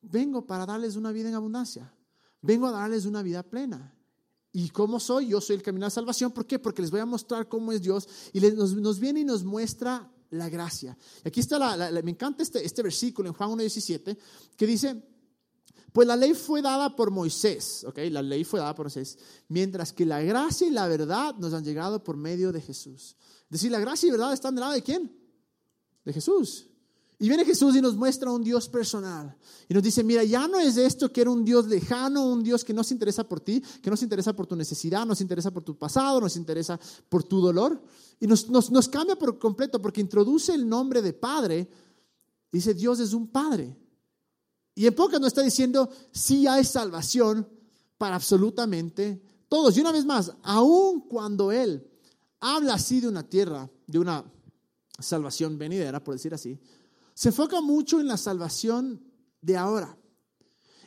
[0.03, 1.92] Vengo para darles una vida en abundancia,
[2.40, 3.94] vengo a darles una vida plena.
[4.53, 5.29] ¿Y cómo soy?
[5.29, 6.33] Yo soy el camino de salvación.
[6.33, 6.59] ¿Por qué?
[6.59, 10.11] Porque les voy a mostrar cómo es Dios y nos, nos viene y nos muestra
[10.31, 10.97] la gracia.
[11.25, 14.16] Aquí está, la, me encanta este, este versículo en Juan 1.17
[14.57, 15.03] que dice,
[15.93, 17.99] pues la ley fue dada por Moisés, ¿ok?
[18.11, 21.64] La ley fue dada por Moisés, mientras que la gracia y la verdad nos han
[21.64, 23.16] llegado por medio de Jesús.
[23.45, 25.12] Es decir, la gracia y verdad están del lado de quién?
[26.05, 26.70] De Jesús.
[27.23, 29.37] Y viene Jesús y nos muestra un Dios personal.
[29.69, 32.65] Y nos dice, mira, ya no es esto que era un Dios lejano, un Dios
[32.65, 35.23] que no se interesa por ti, que no se interesa por tu necesidad, no se
[35.23, 36.81] interesa por tu pasado, no se interesa
[37.11, 37.79] por tu dolor.
[38.21, 41.69] Y nos, nos, nos cambia por completo porque introduce el nombre de Padre.
[42.51, 43.77] Dice, Dios es un Padre.
[44.75, 47.47] Y en pocas nos está diciendo, sí hay salvación
[47.99, 49.77] para absolutamente todos.
[49.77, 51.87] Y una vez más, aun cuando Él
[52.41, 54.25] habla así de una tierra, de una
[54.99, 56.59] salvación venidera, por decir así,
[57.21, 59.05] se enfoca mucho en la salvación
[59.43, 59.95] de ahora.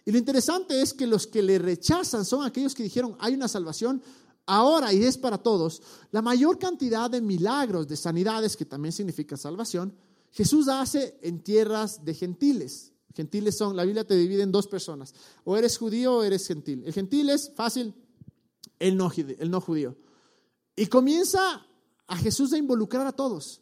[0.04, 3.48] Y lo interesante es que los que le rechazan son aquellos que dijeron, hay una
[3.48, 4.02] salvación
[4.48, 5.84] ahora y es para todos.
[6.10, 9.96] La mayor cantidad de milagros, de sanidades, que también significa salvación,
[10.32, 12.94] Jesús hace en tierras de gentiles.
[13.14, 16.82] Gentiles son, la Biblia te divide en dos personas, o eres judío o eres gentil.
[16.84, 17.94] El gentil es fácil,
[18.80, 19.96] el no, el no judío.
[20.76, 21.64] Y comienza
[22.08, 23.62] a Jesús a involucrar a todos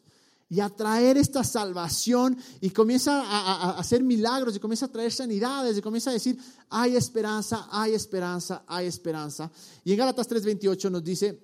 [0.51, 5.77] y a traer esta salvación y comienza a, hacer milagros y comienza a traer sanidades
[5.77, 6.37] y comienza a decir,
[6.69, 9.49] hay esperanza, hay esperanza, hay esperanza.
[9.85, 11.39] Y en Gálatas 3:28 nos dice,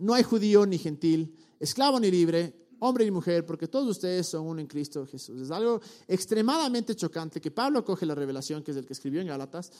[0.00, 4.44] no hay judío ni gentil, esclavo ni libre, hombre ni mujer, porque todos ustedes son
[4.44, 5.42] uno en Cristo Jesús.
[5.42, 9.28] Es algo extremadamente chocante que Pablo coge la revelación, que es el que escribió en
[9.28, 9.70] Gálatas,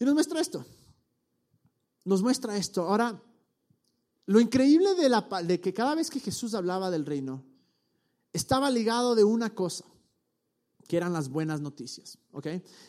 [0.00, 0.64] y nos muestra esto.
[2.06, 2.88] Nos muestra esto.
[2.88, 3.22] Ahora,
[4.26, 7.44] lo increíble de, la, de que cada vez que Jesús hablaba del reino,
[8.32, 9.84] estaba ligado de una cosa,
[10.86, 12.18] que eran las buenas noticias.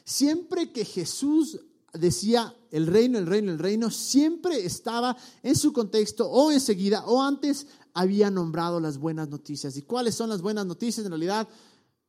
[0.04, 1.60] Siempre que Jesús
[1.94, 7.22] decía el reino, el reino, el reino, siempre estaba en su contexto o enseguida o
[7.22, 9.78] antes había nombrado las buenas noticias.
[9.78, 11.06] ¿Y cuáles son las buenas noticias?
[11.06, 11.48] En realidad,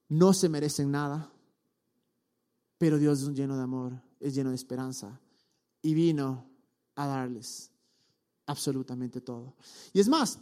[0.09, 1.31] no se merecen nada,
[2.77, 5.21] pero Dios es lleno de amor, es lleno de esperanza
[5.81, 6.47] y vino
[6.95, 7.71] a darles
[8.49, 9.55] absolutamente todo.
[9.93, 10.39] Y es más,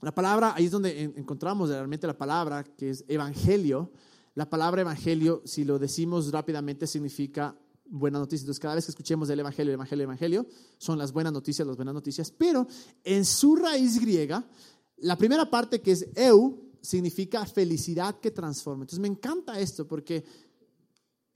[0.00, 3.92] la palabra, ahí es donde encontramos realmente la palabra que es evangelio.
[4.34, 8.42] La palabra evangelio, si lo decimos rápidamente, significa buenas noticias.
[8.42, 10.46] Entonces, cada vez que escuchemos el evangelio, el evangelio, el evangelio,
[10.78, 12.30] son las buenas noticias, las buenas noticias.
[12.30, 12.66] Pero
[13.04, 14.44] en su raíz griega,
[14.98, 18.82] la primera parte que es eu, significa felicidad que transforma.
[18.82, 20.24] Entonces, me encanta esto porque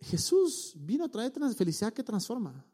[0.01, 2.66] Jesús vino a traer felicidad que transforma.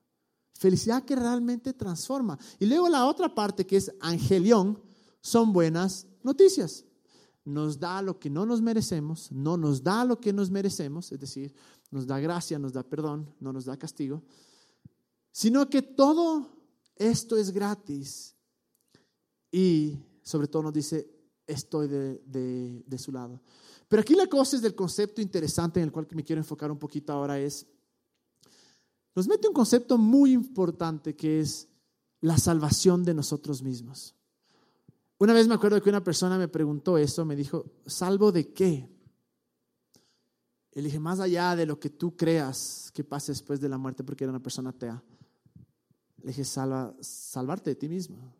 [0.55, 2.39] Felicidad que realmente transforma.
[2.59, 4.81] Y luego la otra parte que es angelión
[5.21, 6.85] son buenas noticias.
[7.45, 11.21] Nos da lo que no nos merecemos, no nos da lo que nos merecemos, es
[11.21, 11.55] decir,
[11.91, 14.23] nos da gracia, nos da perdón, no nos da castigo,
[15.31, 16.49] sino que todo
[16.97, 18.35] esto es gratis.
[19.51, 21.11] Y sobre todo nos dice,
[21.47, 23.41] estoy de, de su lado.
[23.89, 26.79] Pero aquí la cosa es del concepto interesante en el cual me quiero enfocar un
[26.79, 27.67] poquito ahora es,
[29.15, 31.69] nos mete un concepto muy importante que es
[32.21, 34.15] la salvación de nosotros mismos.
[35.19, 38.91] Una vez me acuerdo que una persona me preguntó eso, me dijo, ¿salvo de qué?
[40.73, 43.79] Y le dije, más allá de lo que tú creas que pase después de la
[43.79, 45.03] muerte, porque era una persona atea,
[46.23, 48.35] le dije, Salva, salvarte de ti mismo.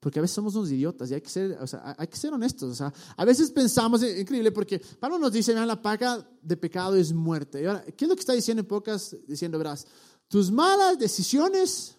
[0.00, 2.32] Porque a veces somos unos idiotas y hay que ser, o sea, hay que ser
[2.32, 2.70] honestos.
[2.70, 6.96] O sea, a veces pensamos, es increíble, porque Pablo nos dice, la paga de pecado
[6.96, 7.62] es muerte.
[7.62, 9.16] Y ahora, ¿qué es lo que está diciendo en pocas?
[9.26, 9.86] Diciendo, verás,
[10.28, 11.96] tus malas decisiones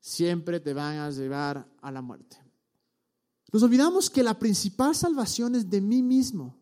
[0.00, 2.38] siempre te van a llevar a la muerte.
[3.52, 6.58] Nos olvidamos que la principal salvación es de mí mismo.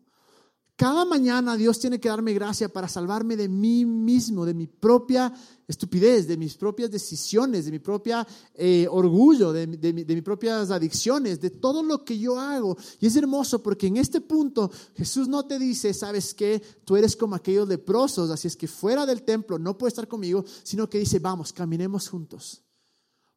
[0.77, 5.33] Cada mañana Dios tiene que darme gracia para salvarme de mí mismo, de mi propia
[5.69, 11.41] estupidez, de mis propias decisiones, de mi propia eh, orgullo, de, de, mis propias adicciones,
[11.41, 12.77] de todo lo que yo hago.
[12.99, 17.15] Y es hermoso porque en este punto Jesús no te dice, sabes que tú eres
[17.15, 20.99] como aquellos leprosos, así es que fuera del templo no puedes estar conmigo, sino que
[20.99, 22.65] dice, vamos, caminemos juntos,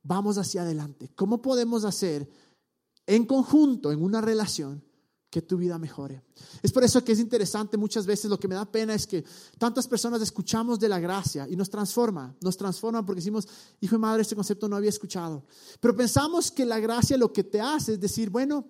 [0.01, 1.11] vamos hacia adelante.
[1.13, 2.27] ¿Cómo podemos hacer
[3.05, 4.86] en conjunto, en una relación?
[5.41, 6.23] Tu vida mejore.
[6.61, 9.23] Es por eso que es interesante muchas veces, lo que me da pena es que
[9.57, 13.47] tantas personas escuchamos de la gracia y nos transforma, nos transforma porque decimos,
[13.81, 15.45] hijo de madre, este concepto no había escuchado.
[15.79, 18.67] Pero pensamos que la gracia lo que te hace es decir, bueno,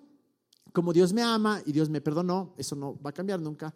[0.72, 3.74] como Dios me ama y Dios me perdonó, eso no va a cambiar nunca,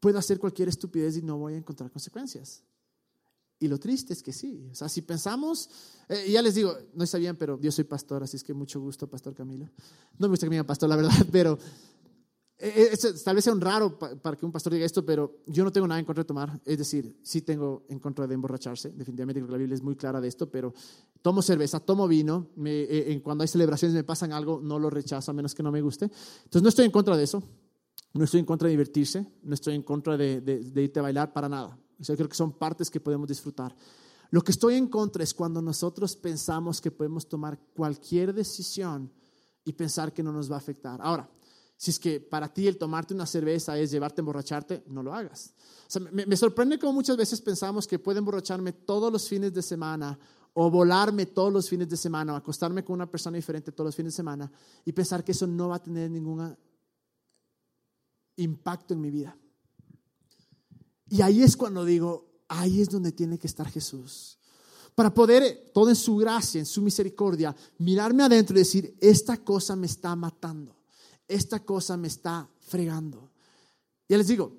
[0.00, 2.62] puedo hacer cualquier estupidez y no voy a encontrar consecuencias.
[3.58, 4.68] Y lo triste es que sí.
[4.70, 5.70] O sea, si pensamos,
[6.08, 9.08] eh, ya les digo, no bien, pero yo soy pastor, así es que mucho gusto,
[9.08, 9.64] Pastor Camilo.
[10.18, 11.58] No me gusta que me digan pastor, la verdad, pero
[12.56, 15.64] eh, eh, tal vez sea un raro para que un pastor diga esto, pero yo
[15.64, 16.60] no tengo nada en contra de tomar.
[16.64, 18.90] Es decir, sí tengo en contra de emborracharse.
[18.90, 20.72] Definitivamente creo que la Biblia es muy clara de esto, pero
[21.20, 22.50] tomo cerveza, tomo vino.
[22.56, 25.82] Me, cuando hay celebraciones me pasan algo, no lo rechazo a menos que no me
[25.82, 26.04] guste.
[26.04, 27.42] Entonces no estoy en contra de eso.
[28.12, 29.26] No estoy en contra de divertirse.
[29.42, 31.76] No estoy en contra de, de irte a bailar para nada.
[31.98, 33.74] Yo creo que son partes que podemos disfrutar.
[34.30, 39.12] Lo que estoy en contra es cuando nosotros pensamos que podemos tomar cualquier decisión
[39.64, 41.00] y pensar que no nos va a afectar.
[41.02, 41.28] Ahora,
[41.76, 45.12] Si es que para ti el tomarte una cerveza es llevarte a emborracharte, no lo
[45.12, 45.54] hagas.
[46.12, 50.18] Me, me sorprende cómo muchas veces pensamos que puedo emborracharme todos los fines de semana
[50.54, 53.96] o volarme todos los fines de semana o acostarme con una persona diferente todos los
[53.96, 54.50] fines de semana
[54.84, 56.56] y pensar que eso no va a tener ningún
[58.36, 59.36] impacto en mi vida.
[61.08, 64.38] Y ahí es cuando digo, ahí es donde tiene que estar Jesús.
[64.94, 69.74] Para poder, todo en su gracia, en su misericordia, mirarme adentro y decir, esta cosa
[69.74, 70.76] me está matando,
[71.28, 73.30] esta cosa me está fregando.
[74.08, 74.52] Ya les digo,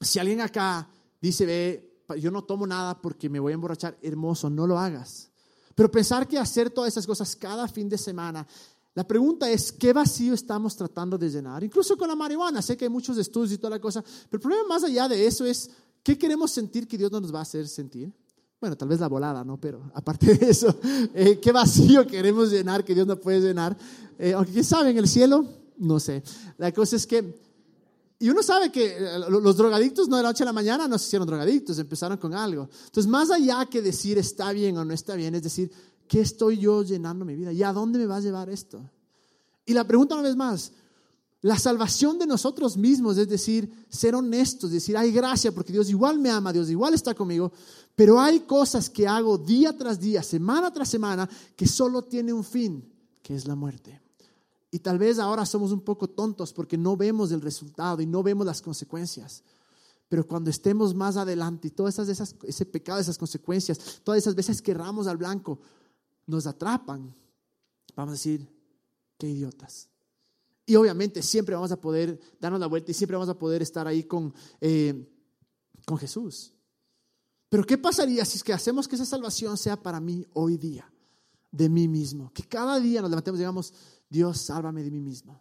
[0.00, 0.88] si alguien acá
[1.20, 5.30] dice, ve, yo no tomo nada porque me voy a emborrachar, hermoso, no lo hagas.
[5.74, 8.46] Pero pensar que hacer todas esas cosas cada fin de semana,
[8.94, 11.62] la pregunta es, ¿qué vacío estamos tratando de llenar?
[11.62, 14.40] Incluso con la marihuana, sé que hay muchos estudios y toda la cosa, pero el
[14.40, 15.70] problema más allá de eso es,
[16.02, 18.12] ¿qué queremos sentir que Dios no nos va a hacer sentir?
[18.60, 19.58] Bueno, tal vez la volada, ¿no?
[19.58, 20.74] Pero aparte de eso,
[21.14, 23.76] eh, ¿qué vacío queremos llenar que Dios no puede llenar?
[24.18, 25.46] Eh, aunque quién sabe, en el cielo,
[25.80, 26.22] no sé.
[26.56, 27.50] La cosa es que
[28.22, 30.98] y uno sabe que eh, los drogadictos no de la noche a la mañana no
[30.98, 32.68] se hicieron drogadictos, empezaron con algo.
[32.84, 35.72] Entonces, más allá que decir está bien o no está bien, es decir,
[36.06, 37.50] ¿qué estoy yo llenando mi vida?
[37.50, 38.78] ¿Y a dónde me va a llevar esto?
[39.64, 40.70] Y la pregunta una vez más,
[41.40, 46.18] la salvación de nosotros mismos, es decir, ser honestos, decir, hay gracia porque Dios igual
[46.18, 47.50] me ama, Dios igual está conmigo,
[47.96, 52.44] pero hay cosas que hago día tras día, semana tras semana, que solo tiene un
[52.44, 52.84] fin,
[53.22, 53.98] que es la muerte.
[54.70, 58.22] Y tal vez ahora somos un poco tontos porque no vemos el resultado y no
[58.22, 59.42] vemos las consecuencias.
[60.08, 64.60] Pero cuando estemos más adelante y todas esas, ese pecado, esas consecuencias, todas esas veces
[64.60, 65.60] que erramos al blanco,
[66.26, 67.14] nos atrapan,
[67.96, 68.48] vamos a decir,
[69.18, 69.88] qué idiotas.
[70.66, 73.86] Y obviamente siempre vamos a poder darnos la vuelta y siempre vamos a poder estar
[73.86, 75.08] ahí con, eh,
[75.84, 76.52] con Jesús.
[77.48, 80.92] Pero ¿qué pasaría si es que hacemos que esa salvación sea para mí hoy día,
[81.50, 82.32] de mí mismo?
[82.32, 83.74] Que cada día nos levantemos y digamos,
[84.10, 85.40] Dios, sálvame de mí mismo.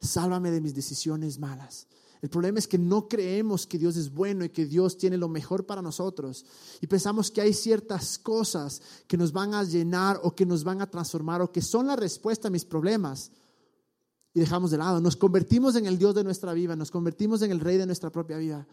[0.00, 1.88] Sálvame de mis decisiones malas.
[2.24, 5.28] El problema es que no creemos que Dios es bueno y que Dios tiene lo
[5.28, 6.46] mejor para nosotros.
[6.80, 10.80] Y pensamos que hay ciertas cosas que nos van a llenar o que nos van
[10.80, 13.30] a transformar o que son la respuesta a mis problemas.
[14.32, 15.02] Y dejamos de lado.
[15.02, 18.10] Nos convertimos en el Dios de nuestra vida, nos convertimos en el Rey de nuestra
[18.10, 18.66] propia vida.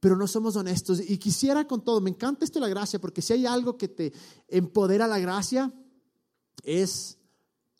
[0.00, 1.00] Pero no somos honestos.
[1.00, 3.86] Y quisiera con todo, me encanta esto de la gracia, porque si hay algo que
[3.86, 4.12] te
[4.48, 5.72] empodera la gracia,
[6.64, 7.18] es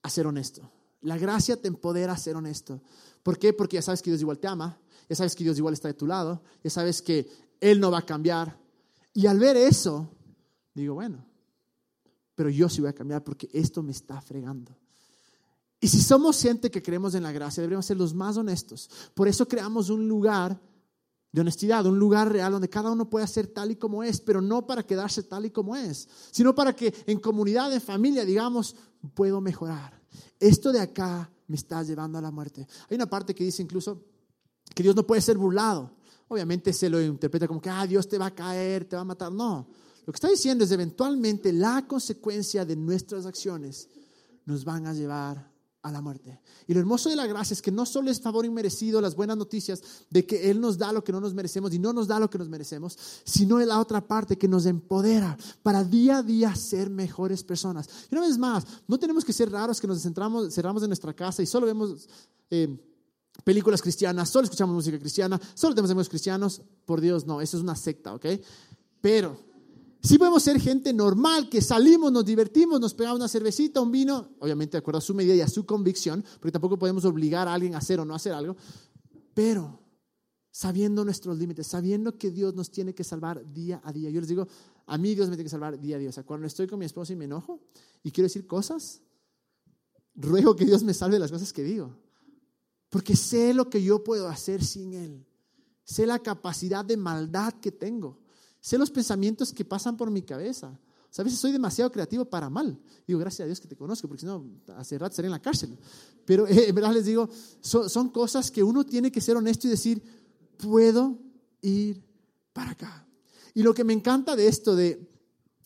[0.03, 0.71] a ser honesto.
[1.03, 2.81] La gracia te empodera a ser honesto.
[3.23, 3.53] ¿Por qué?
[3.53, 5.95] Porque ya sabes que Dios igual te ama, ya sabes que Dios igual está de
[5.95, 7.29] tu lado, ya sabes que
[7.61, 8.59] Él no va a cambiar.
[9.13, 10.09] Y al ver eso,
[10.75, 11.25] digo, bueno,
[12.35, 14.77] pero yo sí voy a cambiar porque esto me está fregando.
[15.81, 18.91] Y si somos gente que creemos en la gracia, deberíamos ser los más honestos.
[19.15, 20.61] Por eso creamos un lugar
[21.33, 24.43] de honestidad, un lugar real donde cada uno pueda ser tal y como es, pero
[24.43, 28.77] no para quedarse tal y como es, sino para que en comunidad, en familia, digamos,
[29.15, 30.00] puedo mejorar
[30.39, 32.67] esto de acá me está llevando a la muerte.
[32.89, 34.05] Hay una parte que dice incluso
[34.75, 35.91] que Dios no puede ser burlado.
[36.29, 39.05] Obviamente se lo interpreta como que, ah, Dios te va a caer, te va a
[39.05, 39.33] matar.
[39.33, 39.67] No,
[40.07, 43.89] lo que está diciendo es eventualmente la consecuencia de nuestras acciones
[44.45, 45.50] nos van a llevar
[45.83, 46.41] a la muerte.
[46.67, 49.37] Y lo hermoso de la gracia es que no solo es favor inmerecido, las buenas
[49.37, 52.21] noticias de que Él nos da lo que no nos merecemos y no nos da
[52.21, 56.23] lo que nos merecemos, sino es la otra parte que nos empodera para día a
[56.23, 57.89] día ser mejores personas.
[58.11, 61.15] Y una vez más, no tenemos que ser raros que nos centramos, cerramos en nuestra
[61.15, 62.09] casa y solo vemos
[62.51, 62.79] eh,
[63.45, 66.61] películas cristianas, solo escuchamos música cristiana, solo tenemos amigos cristianos.
[66.85, 68.27] Por Dios, no, eso es una secta, ¿ok?
[69.01, 69.50] Pero
[70.03, 74.31] Sí podemos ser gente normal, que salimos, nos divertimos, nos pegamos una cervecita, un vino,
[74.39, 77.55] obviamente de acuerdo a su medida y a su convicción, porque tampoco podemos obligar a
[77.55, 78.57] alguien a hacer o no hacer algo,
[79.35, 79.81] pero
[80.51, 84.11] sabiendo nuestros límites, sabiendo que Dios nos tiene que salvar día a día.
[84.11, 84.49] Yo les digo,
[84.87, 86.11] a mí Dios me tiene que salvar día a día.
[86.11, 87.61] O sea, cuando estoy con mi esposa y me enojo
[88.03, 89.03] y quiero decir cosas,
[90.15, 91.97] ruego que Dios me salve las cosas que digo,
[92.89, 95.27] porque sé lo que yo puedo hacer sin Él,
[95.85, 98.19] sé la capacidad de maldad que tengo.
[98.61, 100.79] Sé los pensamientos que pasan por mi cabeza.
[101.11, 102.79] O sea, a veces soy demasiado creativo para mal.
[103.07, 104.45] Digo, gracias a Dios que te conozco, porque si no,
[104.77, 105.77] hace rato estaría en la cárcel.
[106.25, 107.29] Pero eh, en verdad les digo,
[107.61, 110.03] son, cosas que uno tiene que ser honesto y decir,
[110.57, 111.19] puedo
[111.63, 112.03] ir
[112.53, 113.07] para acá.
[113.55, 115.11] Y lo que me encanta de esto, de,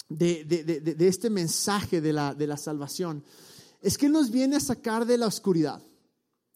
[0.08, 3.22] de, de, de, este mensaje la, de la salvación,
[3.82, 5.82] es que nos viene a sacar de la oscuridad.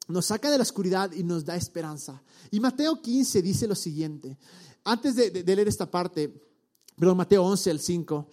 [0.06, 2.22] Nos saca de la oscuridad y nos da esperanza.
[2.50, 4.38] Y Mateo 15 dice lo siguiente.
[4.88, 6.32] Antes de, leer esta parte,
[6.96, 8.26] perdón, Mateo 11, el 5,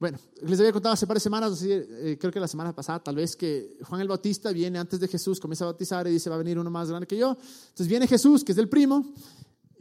[0.00, 3.36] bueno, les había contado hace varias semanas, eh, creo que la semana pasada, tal vez
[3.36, 6.38] que Juan el Bautista viene antes de Jesús, comienza a bautizar y dice, va a
[6.38, 7.36] venir uno más grande que yo.
[7.36, 9.12] Entonces viene Jesús, que es el primo,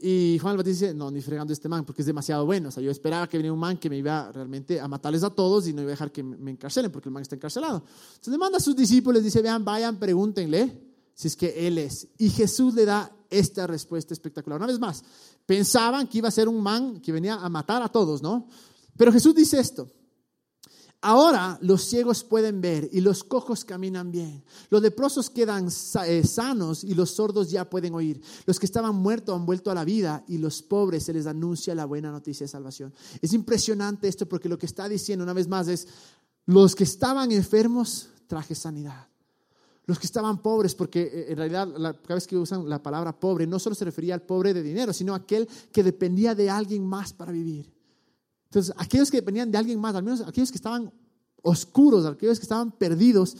[0.01, 2.67] y Juan el Bautista dice, no, ni fregando este man, porque es demasiado bueno.
[2.67, 5.29] O sea, yo esperaba que viniera un man que me iba realmente a matarles a
[5.29, 7.85] todos y no iba a dejar que me encarcelen, porque el man está encarcelado.
[8.09, 10.77] Entonces le manda a sus discípulos, dice, vean, vayan, pregúntenle
[11.13, 12.09] si es que Él es.
[12.17, 14.59] Y Jesús le da esta respuesta espectacular.
[14.59, 15.03] Una vez más,
[15.45, 18.47] pensaban que iba a ser un man que venía a matar a todos, ¿no?
[18.95, 19.89] Pero Jesús dice esto.
[21.03, 24.43] Ahora los ciegos pueden ver y los cojos caminan bien.
[24.69, 25.67] Los leprosos quedan
[26.05, 28.21] eh, sanos y los sordos ya pueden oír.
[28.45, 31.73] Los que estaban muertos han vuelto a la vida y los pobres se les anuncia
[31.73, 32.93] la buena noticia de salvación.
[33.19, 35.87] Es impresionante esto porque lo que está diciendo una vez más es,
[36.45, 39.10] los que estaban enfermos traje sanidad.
[39.85, 41.67] Los que estaban pobres, porque eh, en realidad
[42.03, 44.93] cada vez que usan la palabra pobre, no solo se refería al pobre de dinero,
[44.93, 47.71] sino aquel que dependía de alguien más para vivir.
[48.45, 50.91] Entonces, aquellos que dependían de alguien más, al menos aquellos que estaban
[51.41, 53.35] oscuros, aquellos que estaban perdidos,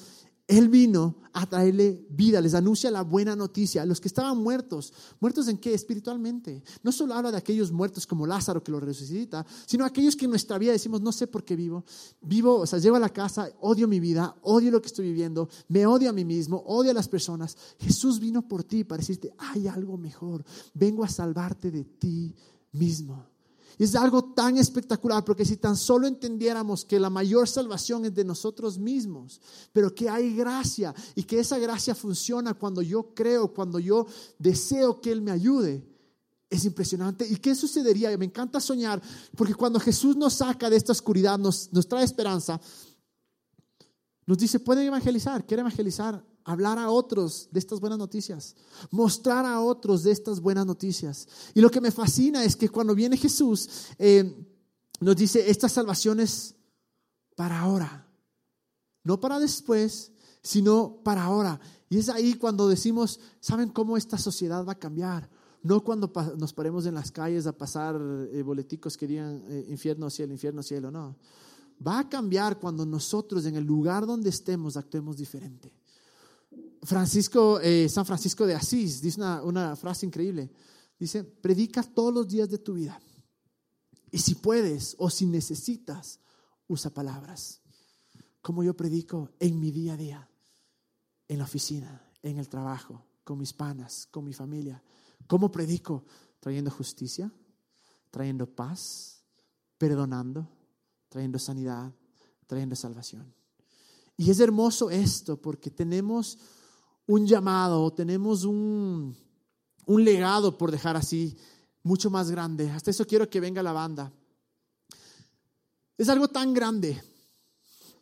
[0.51, 3.85] Él vino a traerle vida, les anuncia la buena noticia.
[3.85, 5.73] Los que estaban muertos, muertos en qué?
[5.73, 6.61] Espiritualmente.
[6.83, 10.31] No solo habla de aquellos muertos como Lázaro que lo resucita, sino aquellos que en
[10.31, 11.85] nuestra vida decimos, no sé por qué vivo.
[12.19, 15.47] Vivo, o sea, llego a la casa, odio mi vida, odio lo que estoy viviendo,
[15.69, 17.55] me odio a mí mismo, odio a las personas.
[17.79, 20.43] Jesús vino por ti para decirte, hay algo mejor.
[20.73, 22.35] Vengo a salvarte de ti
[22.73, 23.30] mismo.
[23.81, 28.23] Es algo tan espectacular porque si tan solo entendiéramos que la mayor salvación es de
[28.23, 29.41] nosotros mismos,
[29.73, 34.05] pero que hay gracia y que esa gracia funciona cuando yo creo, cuando yo
[34.37, 35.83] deseo que Él me ayude,
[36.47, 37.25] es impresionante.
[37.27, 38.15] ¿Y qué sucedería?
[38.19, 39.01] Me encanta soñar
[39.35, 42.61] porque cuando Jesús nos saca de esta oscuridad, nos, nos trae esperanza,
[44.27, 48.55] nos dice, pueden evangelizar, quiere evangelizar, hablar a otros de estas buenas noticias,
[48.89, 51.27] mostrar a otros de estas buenas noticias.
[51.53, 54.47] Y lo que me fascina es que cuando viene Jesús, eh,
[54.99, 56.55] nos dice, esta salvación es
[57.35, 58.07] para ahora,
[59.03, 60.11] no para después,
[60.43, 61.59] sino para ahora.
[61.89, 65.29] Y es ahí cuando decimos, ¿saben cómo esta sociedad va a cambiar?
[65.63, 67.99] No cuando nos paremos en las calles a pasar
[68.31, 71.15] eh, boleticos que digan eh, infierno, cielo, infierno, cielo, no.
[71.85, 75.73] Va a cambiar cuando nosotros en el lugar donde estemos actuemos diferente.
[76.83, 80.49] Francisco, eh, San Francisco de Asís dice una, frase increíble.
[80.97, 82.99] Dice, predica todos los días de tu vida.
[84.11, 86.19] Y si puedes o si necesitas,
[86.67, 87.61] usa palabras.
[88.41, 90.29] Como yo predico en mi día a día,
[91.27, 94.83] en la oficina, en el trabajo, con mis panas, con mi familia.
[95.27, 96.03] ¿Cómo predico?
[96.39, 97.31] Trayendo justicia,
[98.09, 99.23] trayendo paz,
[99.77, 100.47] perdonando,
[101.09, 101.93] trayendo sanidad,
[102.47, 103.33] trayendo salvación.
[104.17, 106.37] Y es hermoso esto porque tenemos
[107.11, 109.13] un llamado, tenemos un,
[109.85, 111.35] un legado, por dejar así,
[111.83, 112.69] mucho más grande.
[112.69, 114.13] Hasta eso quiero que venga la banda.
[115.97, 117.03] Es algo tan grande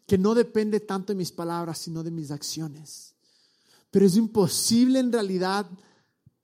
[0.05, 3.15] que no depende tanto de mis palabras, sino de mis acciones.
[3.89, 5.65] Pero es imposible en realidad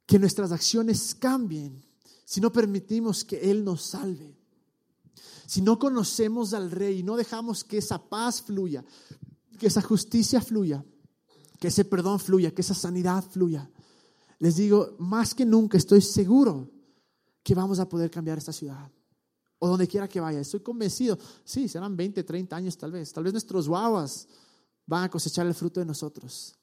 [0.07, 1.85] que nuestras acciones cambien
[2.25, 4.35] si no permitimos que Él nos salve.
[5.45, 8.83] Si no conocemos al Rey y no dejamos que esa paz fluya,
[9.59, 10.83] que esa justicia fluya,
[11.59, 13.69] que ese perdón fluya, que esa sanidad fluya.
[14.39, 16.69] Les digo, más que nunca estoy seguro
[17.43, 18.91] que vamos a poder cambiar esta ciudad.
[19.59, 20.39] O donde quiera que vaya.
[20.39, 21.17] Estoy convencido.
[21.43, 23.13] Sí, serán 20, 30 años tal vez.
[23.13, 24.27] Tal vez nuestros guaguas
[24.85, 26.55] van a cosechar el fruto de nosotros.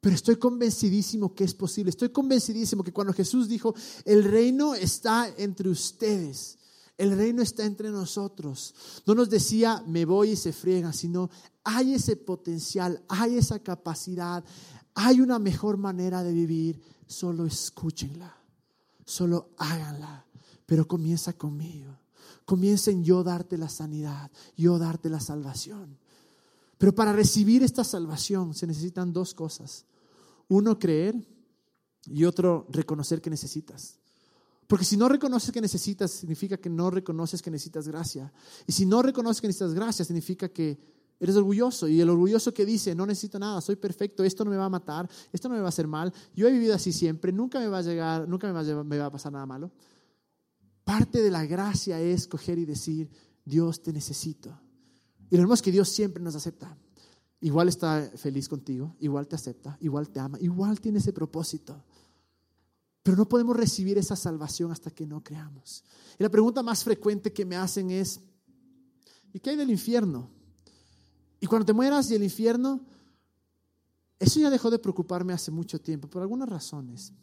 [0.00, 1.90] Pero estoy convencidísimo que es posible.
[1.90, 6.57] Estoy convencidísimo que cuando Jesús dijo, el reino está entre ustedes,
[6.98, 8.74] el reino está entre nosotros.
[9.06, 11.30] No nos decía, me voy y se friega, sino
[11.62, 14.44] hay ese potencial, hay esa capacidad,
[14.94, 16.82] hay una mejor manera de vivir.
[17.06, 18.36] Solo escúchenla,
[19.06, 20.26] solo háganla,
[20.66, 21.96] pero comienza conmigo.
[22.44, 25.98] Comienza en yo darte la sanidad, yo darte la salvación.
[26.78, 29.84] Pero para recibir esta salvación se necesitan dos cosas.
[30.48, 31.14] Uno, creer
[32.06, 33.98] y otro, reconocer que necesitas.
[34.68, 38.30] Porque si no reconoces que necesitas, significa que no reconoces que necesitas gracia.
[38.66, 40.78] Y si no reconoces que necesitas gracia, significa que
[41.18, 41.88] eres orgulloso.
[41.88, 44.70] Y el orgulloso que dice, no necesito nada, soy perfecto, esto no me va a
[44.70, 47.66] matar, esto no me va a hacer mal, yo he vivido así siempre, nunca me
[47.66, 49.72] va a llegar, nunca me va a, me va a pasar nada malo.
[50.84, 53.10] Parte de la gracia es coger y decir,
[53.46, 54.60] Dios te necesito.
[55.30, 56.76] Y lo hermoso es que Dios siempre nos acepta.
[57.40, 61.84] Igual está feliz contigo, igual te acepta, igual te ama, igual tiene ese propósito.
[63.08, 65.82] Pero no podemos recibir esa salvación hasta que no creamos.
[66.18, 68.20] Y la pregunta más frecuente que me hacen es,
[69.32, 70.28] ¿y qué hay del infierno?
[71.40, 72.84] Y cuando te mueras y el infierno,
[74.18, 77.14] eso ya dejó de preocuparme hace mucho tiempo, por algunas razones.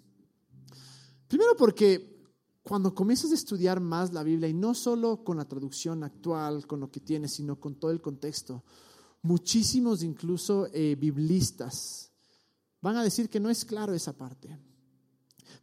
[1.28, 2.20] Primero porque
[2.64, 6.80] cuando comienzas a estudiar más la Biblia, y no solo con la traducción actual, con
[6.80, 8.64] lo que tienes, sino con todo el contexto,
[9.22, 12.12] muchísimos incluso eh, biblistas
[12.82, 14.58] van a decir que no es claro esa parte.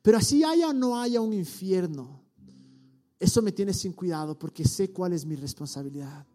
[0.01, 2.23] Pero así haya o no haya un infierno,
[3.19, 6.27] eso me tiene sin cuidado porque sé cuál es mi responsabilidad.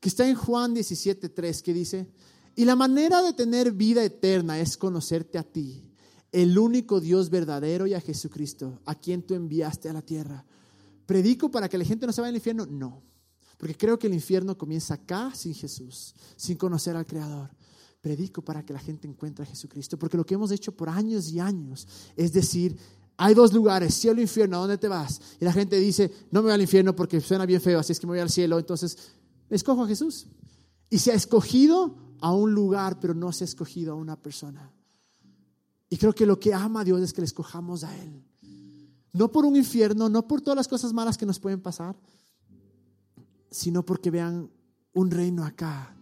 [0.00, 2.06] Que está en Juan 17.3 que dice,
[2.54, 5.90] y la manera de tener vida eterna es conocerte a ti,
[6.32, 10.44] el único Dios verdadero y a Jesucristo, a quien tú enviaste a la tierra.
[11.06, 12.66] ¿Predico para que la gente no se vaya al infierno?
[12.66, 13.02] No,
[13.56, 17.50] porque creo que el infierno comienza acá sin Jesús, sin conocer al Creador.
[18.00, 21.30] Predico para que la gente encuentre a Jesucristo, porque lo que hemos hecho por años
[21.30, 22.76] y años es decir,
[23.16, 25.20] hay dos lugares, cielo e infierno, ¿a dónde te vas?
[25.40, 28.00] Y la gente dice, no me voy al infierno porque suena bien feo, así es
[28.00, 28.58] que me voy al cielo.
[28.58, 28.98] Entonces,
[29.48, 30.26] escojo a Jesús.
[30.90, 34.70] Y se ha escogido a un lugar, pero no se ha escogido a una persona.
[35.88, 38.22] Y creo que lo que ama a Dios es que le escojamos a Él.
[39.12, 41.96] No por un infierno, no por todas las cosas malas que nos pueden pasar,
[43.50, 44.50] sino porque vean
[44.92, 45.95] un reino acá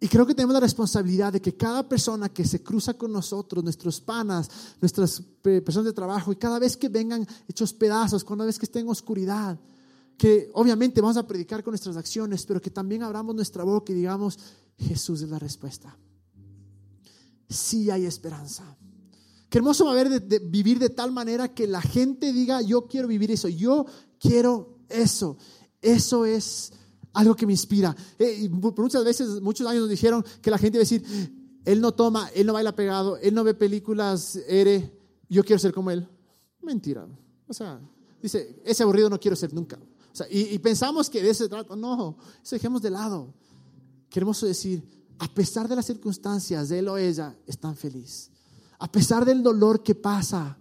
[0.00, 3.64] y creo que tenemos la responsabilidad de que cada persona que se cruza con nosotros,
[3.64, 8.58] nuestros panas, nuestras personas de trabajo, y cada vez que vengan hechos pedazos, cada vez
[8.58, 9.58] que estén en oscuridad,
[10.16, 13.96] que obviamente vamos a predicar con nuestras acciones, pero que también abramos nuestra boca y
[13.96, 14.38] digamos,
[14.78, 15.96] Jesús es la respuesta.
[17.48, 18.76] Sí hay esperanza.
[19.48, 22.86] Qué hermoso va a haber de vivir de tal manera que la gente diga, yo
[22.86, 23.86] quiero vivir eso, yo
[24.18, 25.36] quiero eso.
[25.80, 26.72] Eso es
[27.14, 27.96] algo que me inspira.
[28.18, 31.02] Eh, muchas veces, muchos años nos dijeron que la gente iba a decir,
[31.64, 34.92] él no toma, él no baila pegado, él no ve películas, ere,
[35.28, 36.06] yo quiero ser como él.
[36.60, 37.06] Mentira.
[37.46, 37.80] O sea,
[38.20, 39.78] dice, ese aburrido no quiero ser nunca.
[39.78, 43.34] O sea, y, pensamos que de ese trato, no, eso dejemos de lado.
[44.08, 44.84] Queremos decir,
[45.18, 48.30] a pesar de las circunstancias, él o ella están feliz.
[48.78, 50.56] A pesar del dolor que pasa,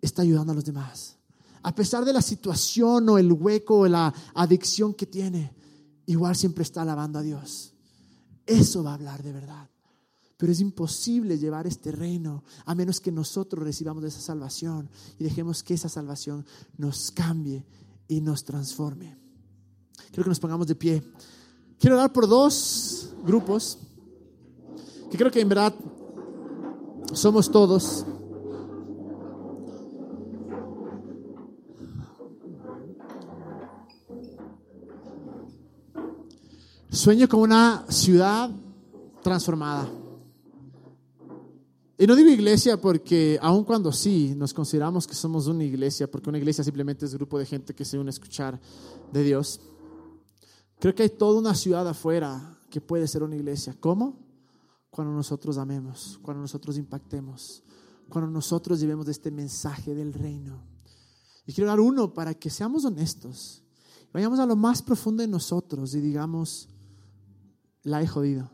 [0.00, 1.16] está ayudando a los demás
[1.64, 5.54] a pesar de la situación o el hueco o la adicción que tiene,
[6.04, 7.72] igual siempre está alabando a Dios.
[8.44, 9.70] Eso va a hablar de verdad.
[10.36, 15.62] Pero es imposible llevar este reino a menos que nosotros recibamos esa salvación y dejemos
[15.62, 16.44] que esa salvación
[16.76, 17.64] nos cambie
[18.08, 19.16] y nos transforme.
[20.08, 21.02] Quiero que nos pongamos de pie.
[21.78, 23.78] Quiero hablar por dos grupos
[25.10, 25.74] que creo que en verdad
[27.14, 28.04] somos todos.
[36.94, 38.48] Sueño con una ciudad
[39.20, 39.90] transformada.
[41.98, 46.28] Y no digo iglesia porque, aun cuando sí, nos consideramos que somos una iglesia, porque
[46.28, 48.60] una iglesia simplemente es un grupo de gente que se une a escuchar
[49.12, 49.60] de Dios,
[50.78, 53.74] creo que hay toda una ciudad afuera que puede ser una iglesia.
[53.80, 54.16] ¿Cómo?
[54.88, 57.64] Cuando nosotros amemos, cuando nosotros impactemos,
[58.08, 60.62] cuando nosotros llevemos este mensaje del reino.
[61.44, 63.64] Y quiero dar uno para que seamos honestos,
[64.12, 66.68] vayamos a lo más profundo de nosotros y digamos,
[67.84, 68.50] la he jodido.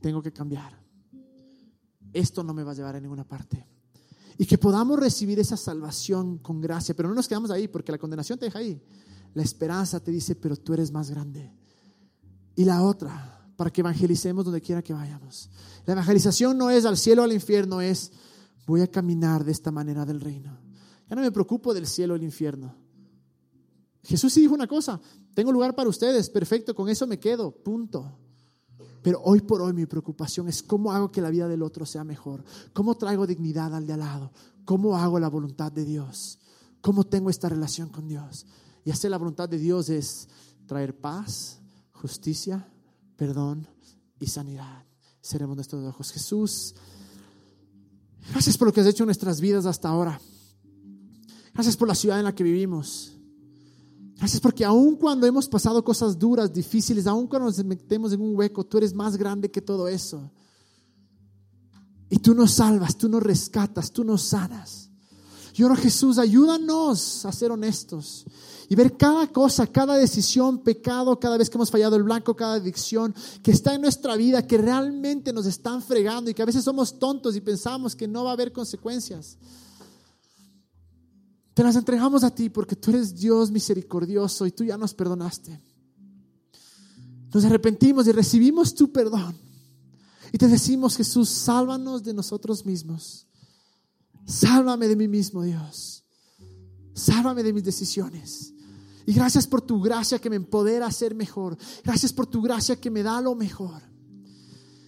[0.00, 0.82] Tengo que cambiar.
[2.12, 3.66] Esto no me va a llevar a ninguna parte.
[4.36, 7.98] Y que podamos recibir esa salvación con gracia, pero no nos quedamos ahí porque la
[7.98, 8.82] condenación te deja ahí.
[9.34, 11.52] La esperanza te dice, pero tú eres más grande.
[12.56, 15.50] Y la otra, para que evangelicemos donde quiera que vayamos.
[15.86, 18.12] La evangelización no es al cielo o al infierno, es
[18.66, 20.58] voy a caminar de esta manera del reino.
[21.08, 22.74] Ya no me preocupo del cielo o el infierno.
[24.02, 25.00] Jesús sí dijo una cosa,
[25.34, 28.18] tengo lugar para ustedes, perfecto, con eso me quedo, punto.
[29.02, 32.04] Pero hoy por hoy mi preocupación es cómo hago que la vida del otro sea
[32.04, 34.32] mejor, cómo traigo dignidad al de al lado,
[34.64, 36.38] cómo hago la voluntad de Dios,
[36.80, 38.46] cómo tengo esta relación con Dios.
[38.84, 40.28] Y hacer la voluntad de Dios es
[40.66, 41.60] traer paz,
[41.92, 42.68] justicia,
[43.16, 43.66] perdón
[44.20, 44.84] y sanidad.
[45.20, 46.12] Seremos nuestros ojos.
[46.12, 46.74] Jesús,
[48.30, 50.20] gracias por lo que has hecho en nuestras vidas hasta ahora.
[51.54, 53.11] Gracias por la ciudad en la que vivimos.
[54.22, 58.36] Gracias porque aun cuando hemos pasado cosas duras, difíciles, aun cuando nos metemos en un
[58.36, 60.30] hueco, tú eres más grande que todo eso.
[62.08, 64.88] Y tú nos salvas, tú nos rescatas, tú nos sanas.
[65.56, 68.24] Y ahora Jesús, ayúdanos a ser honestos
[68.68, 72.54] y ver cada cosa, cada decisión, pecado, cada vez que hemos fallado el blanco, cada
[72.54, 73.12] adicción
[73.42, 76.96] que está en nuestra vida, que realmente nos están fregando y que a veces somos
[76.96, 79.36] tontos y pensamos que no va a haber consecuencias.
[81.54, 85.60] Te las entregamos a ti porque tú eres Dios misericordioso y tú ya nos perdonaste.
[87.32, 89.36] Nos arrepentimos y recibimos tu perdón.
[90.32, 93.26] Y te decimos, Jesús, sálvanos de nosotros mismos.
[94.26, 96.04] Sálvame de mí mismo, Dios.
[96.94, 98.54] Sálvame de mis decisiones.
[99.04, 101.56] Y gracias por tu gracia que me empodera a ser mejor.
[101.84, 103.82] Gracias por tu gracia que me da lo mejor.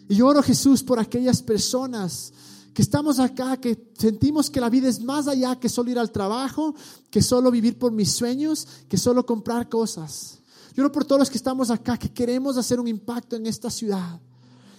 [0.08, 2.32] Y oro, Jesús, por aquellas personas
[2.74, 6.10] que estamos acá, que sentimos que la vida es más allá que solo ir al
[6.10, 6.74] trabajo,
[7.08, 10.40] que solo vivir por mis sueños, que solo comprar cosas.
[10.74, 13.70] Yo oro por todos los que estamos acá, que queremos hacer un impacto en esta
[13.70, 14.20] ciudad,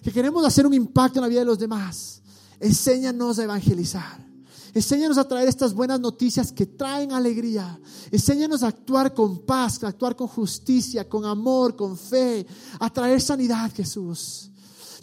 [0.04, 2.22] que queremos hacer un impacto en la vida de los demás.
[2.60, 4.26] Enséñanos a evangelizar.
[4.74, 7.80] Enséñanos a traer estas buenas noticias que traen alegría.
[8.12, 12.46] Enséñanos a actuar con paz, a actuar con justicia, con amor, con fe,
[12.78, 14.52] a traer sanidad, Jesús.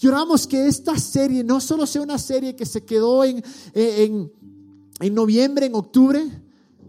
[0.03, 3.40] Y oramos que esta serie no solo sea una serie que se quedó en,
[3.72, 4.32] en,
[4.98, 6.42] en noviembre, en octubre,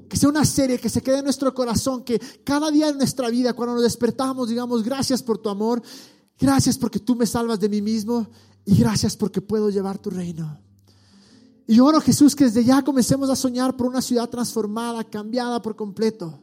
[0.09, 3.30] que sea una serie que se quede en nuestro corazón, que cada día en nuestra
[3.30, 5.84] vida, cuando nos despertamos, digamos, gracias por tu amor,
[6.39, 8.28] gracias porque tú me salvas de mí mismo
[8.66, 10.59] y gracias porque puedo llevar tu reino.
[11.68, 15.76] Y oro Jesús que desde ya comencemos a soñar por una ciudad transformada, cambiada por
[15.76, 16.43] completo.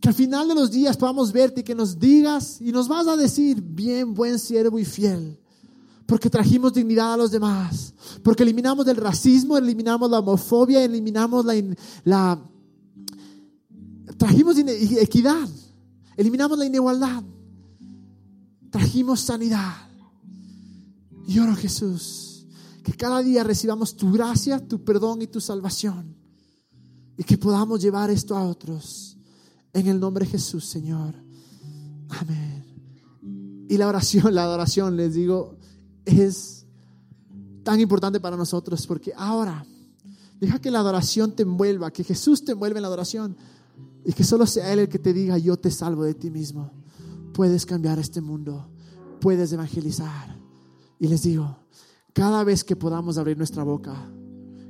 [0.00, 3.06] Que al final de los días podamos verte y que nos digas y nos vas
[3.06, 5.38] a decir, bien, buen siervo y fiel,
[6.06, 7.92] porque trajimos dignidad a los demás,
[8.22, 11.54] porque eliminamos el racismo, eliminamos la homofobia, eliminamos la,
[12.04, 12.42] la
[14.16, 15.48] trajimos equidad,
[16.16, 17.22] eliminamos la inigualdad,
[18.70, 19.74] trajimos sanidad.
[21.26, 22.46] Y oro Jesús,
[22.82, 26.16] que cada día recibamos tu gracia, tu perdón y tu salvación,
[27.18, 29.09] y que podamos llevar esto a otros
[29.72, 31.14] en el nombre de Jesús, Señor.
[32.08, 32.60] Amén.
[33.68, 35.56] Y la oración, la adoración, les digo,
[36.04, 36.66] es
[37.62, 39.64] tan importante para nosotros porque ahora
[40.40, 43.36] deja que la adoración te envuelva, que Jesús te envuelva en la adoración
[44.04, 46.72] y que solo sea Él el que te diga, yo te salvo de ti mismo.
[47.32, 48.68] Puedes cambiar este mundo,
[49.20, 50.36] puedes evangelizar.
[50.98, 51.58] Y les digo,
[52.12, 53.94] cada vez que podamos abrir nuestra boca,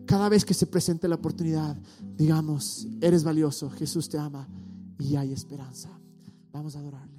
[0.05, 1.81] cada vez que se presente la oportunidad,
[2.17, 4.47] digamos, eres valioso, Jesús te ama
[5.01, 5.89] y hay esperanza.
[6.53, 7.10] Vamos a adorarle.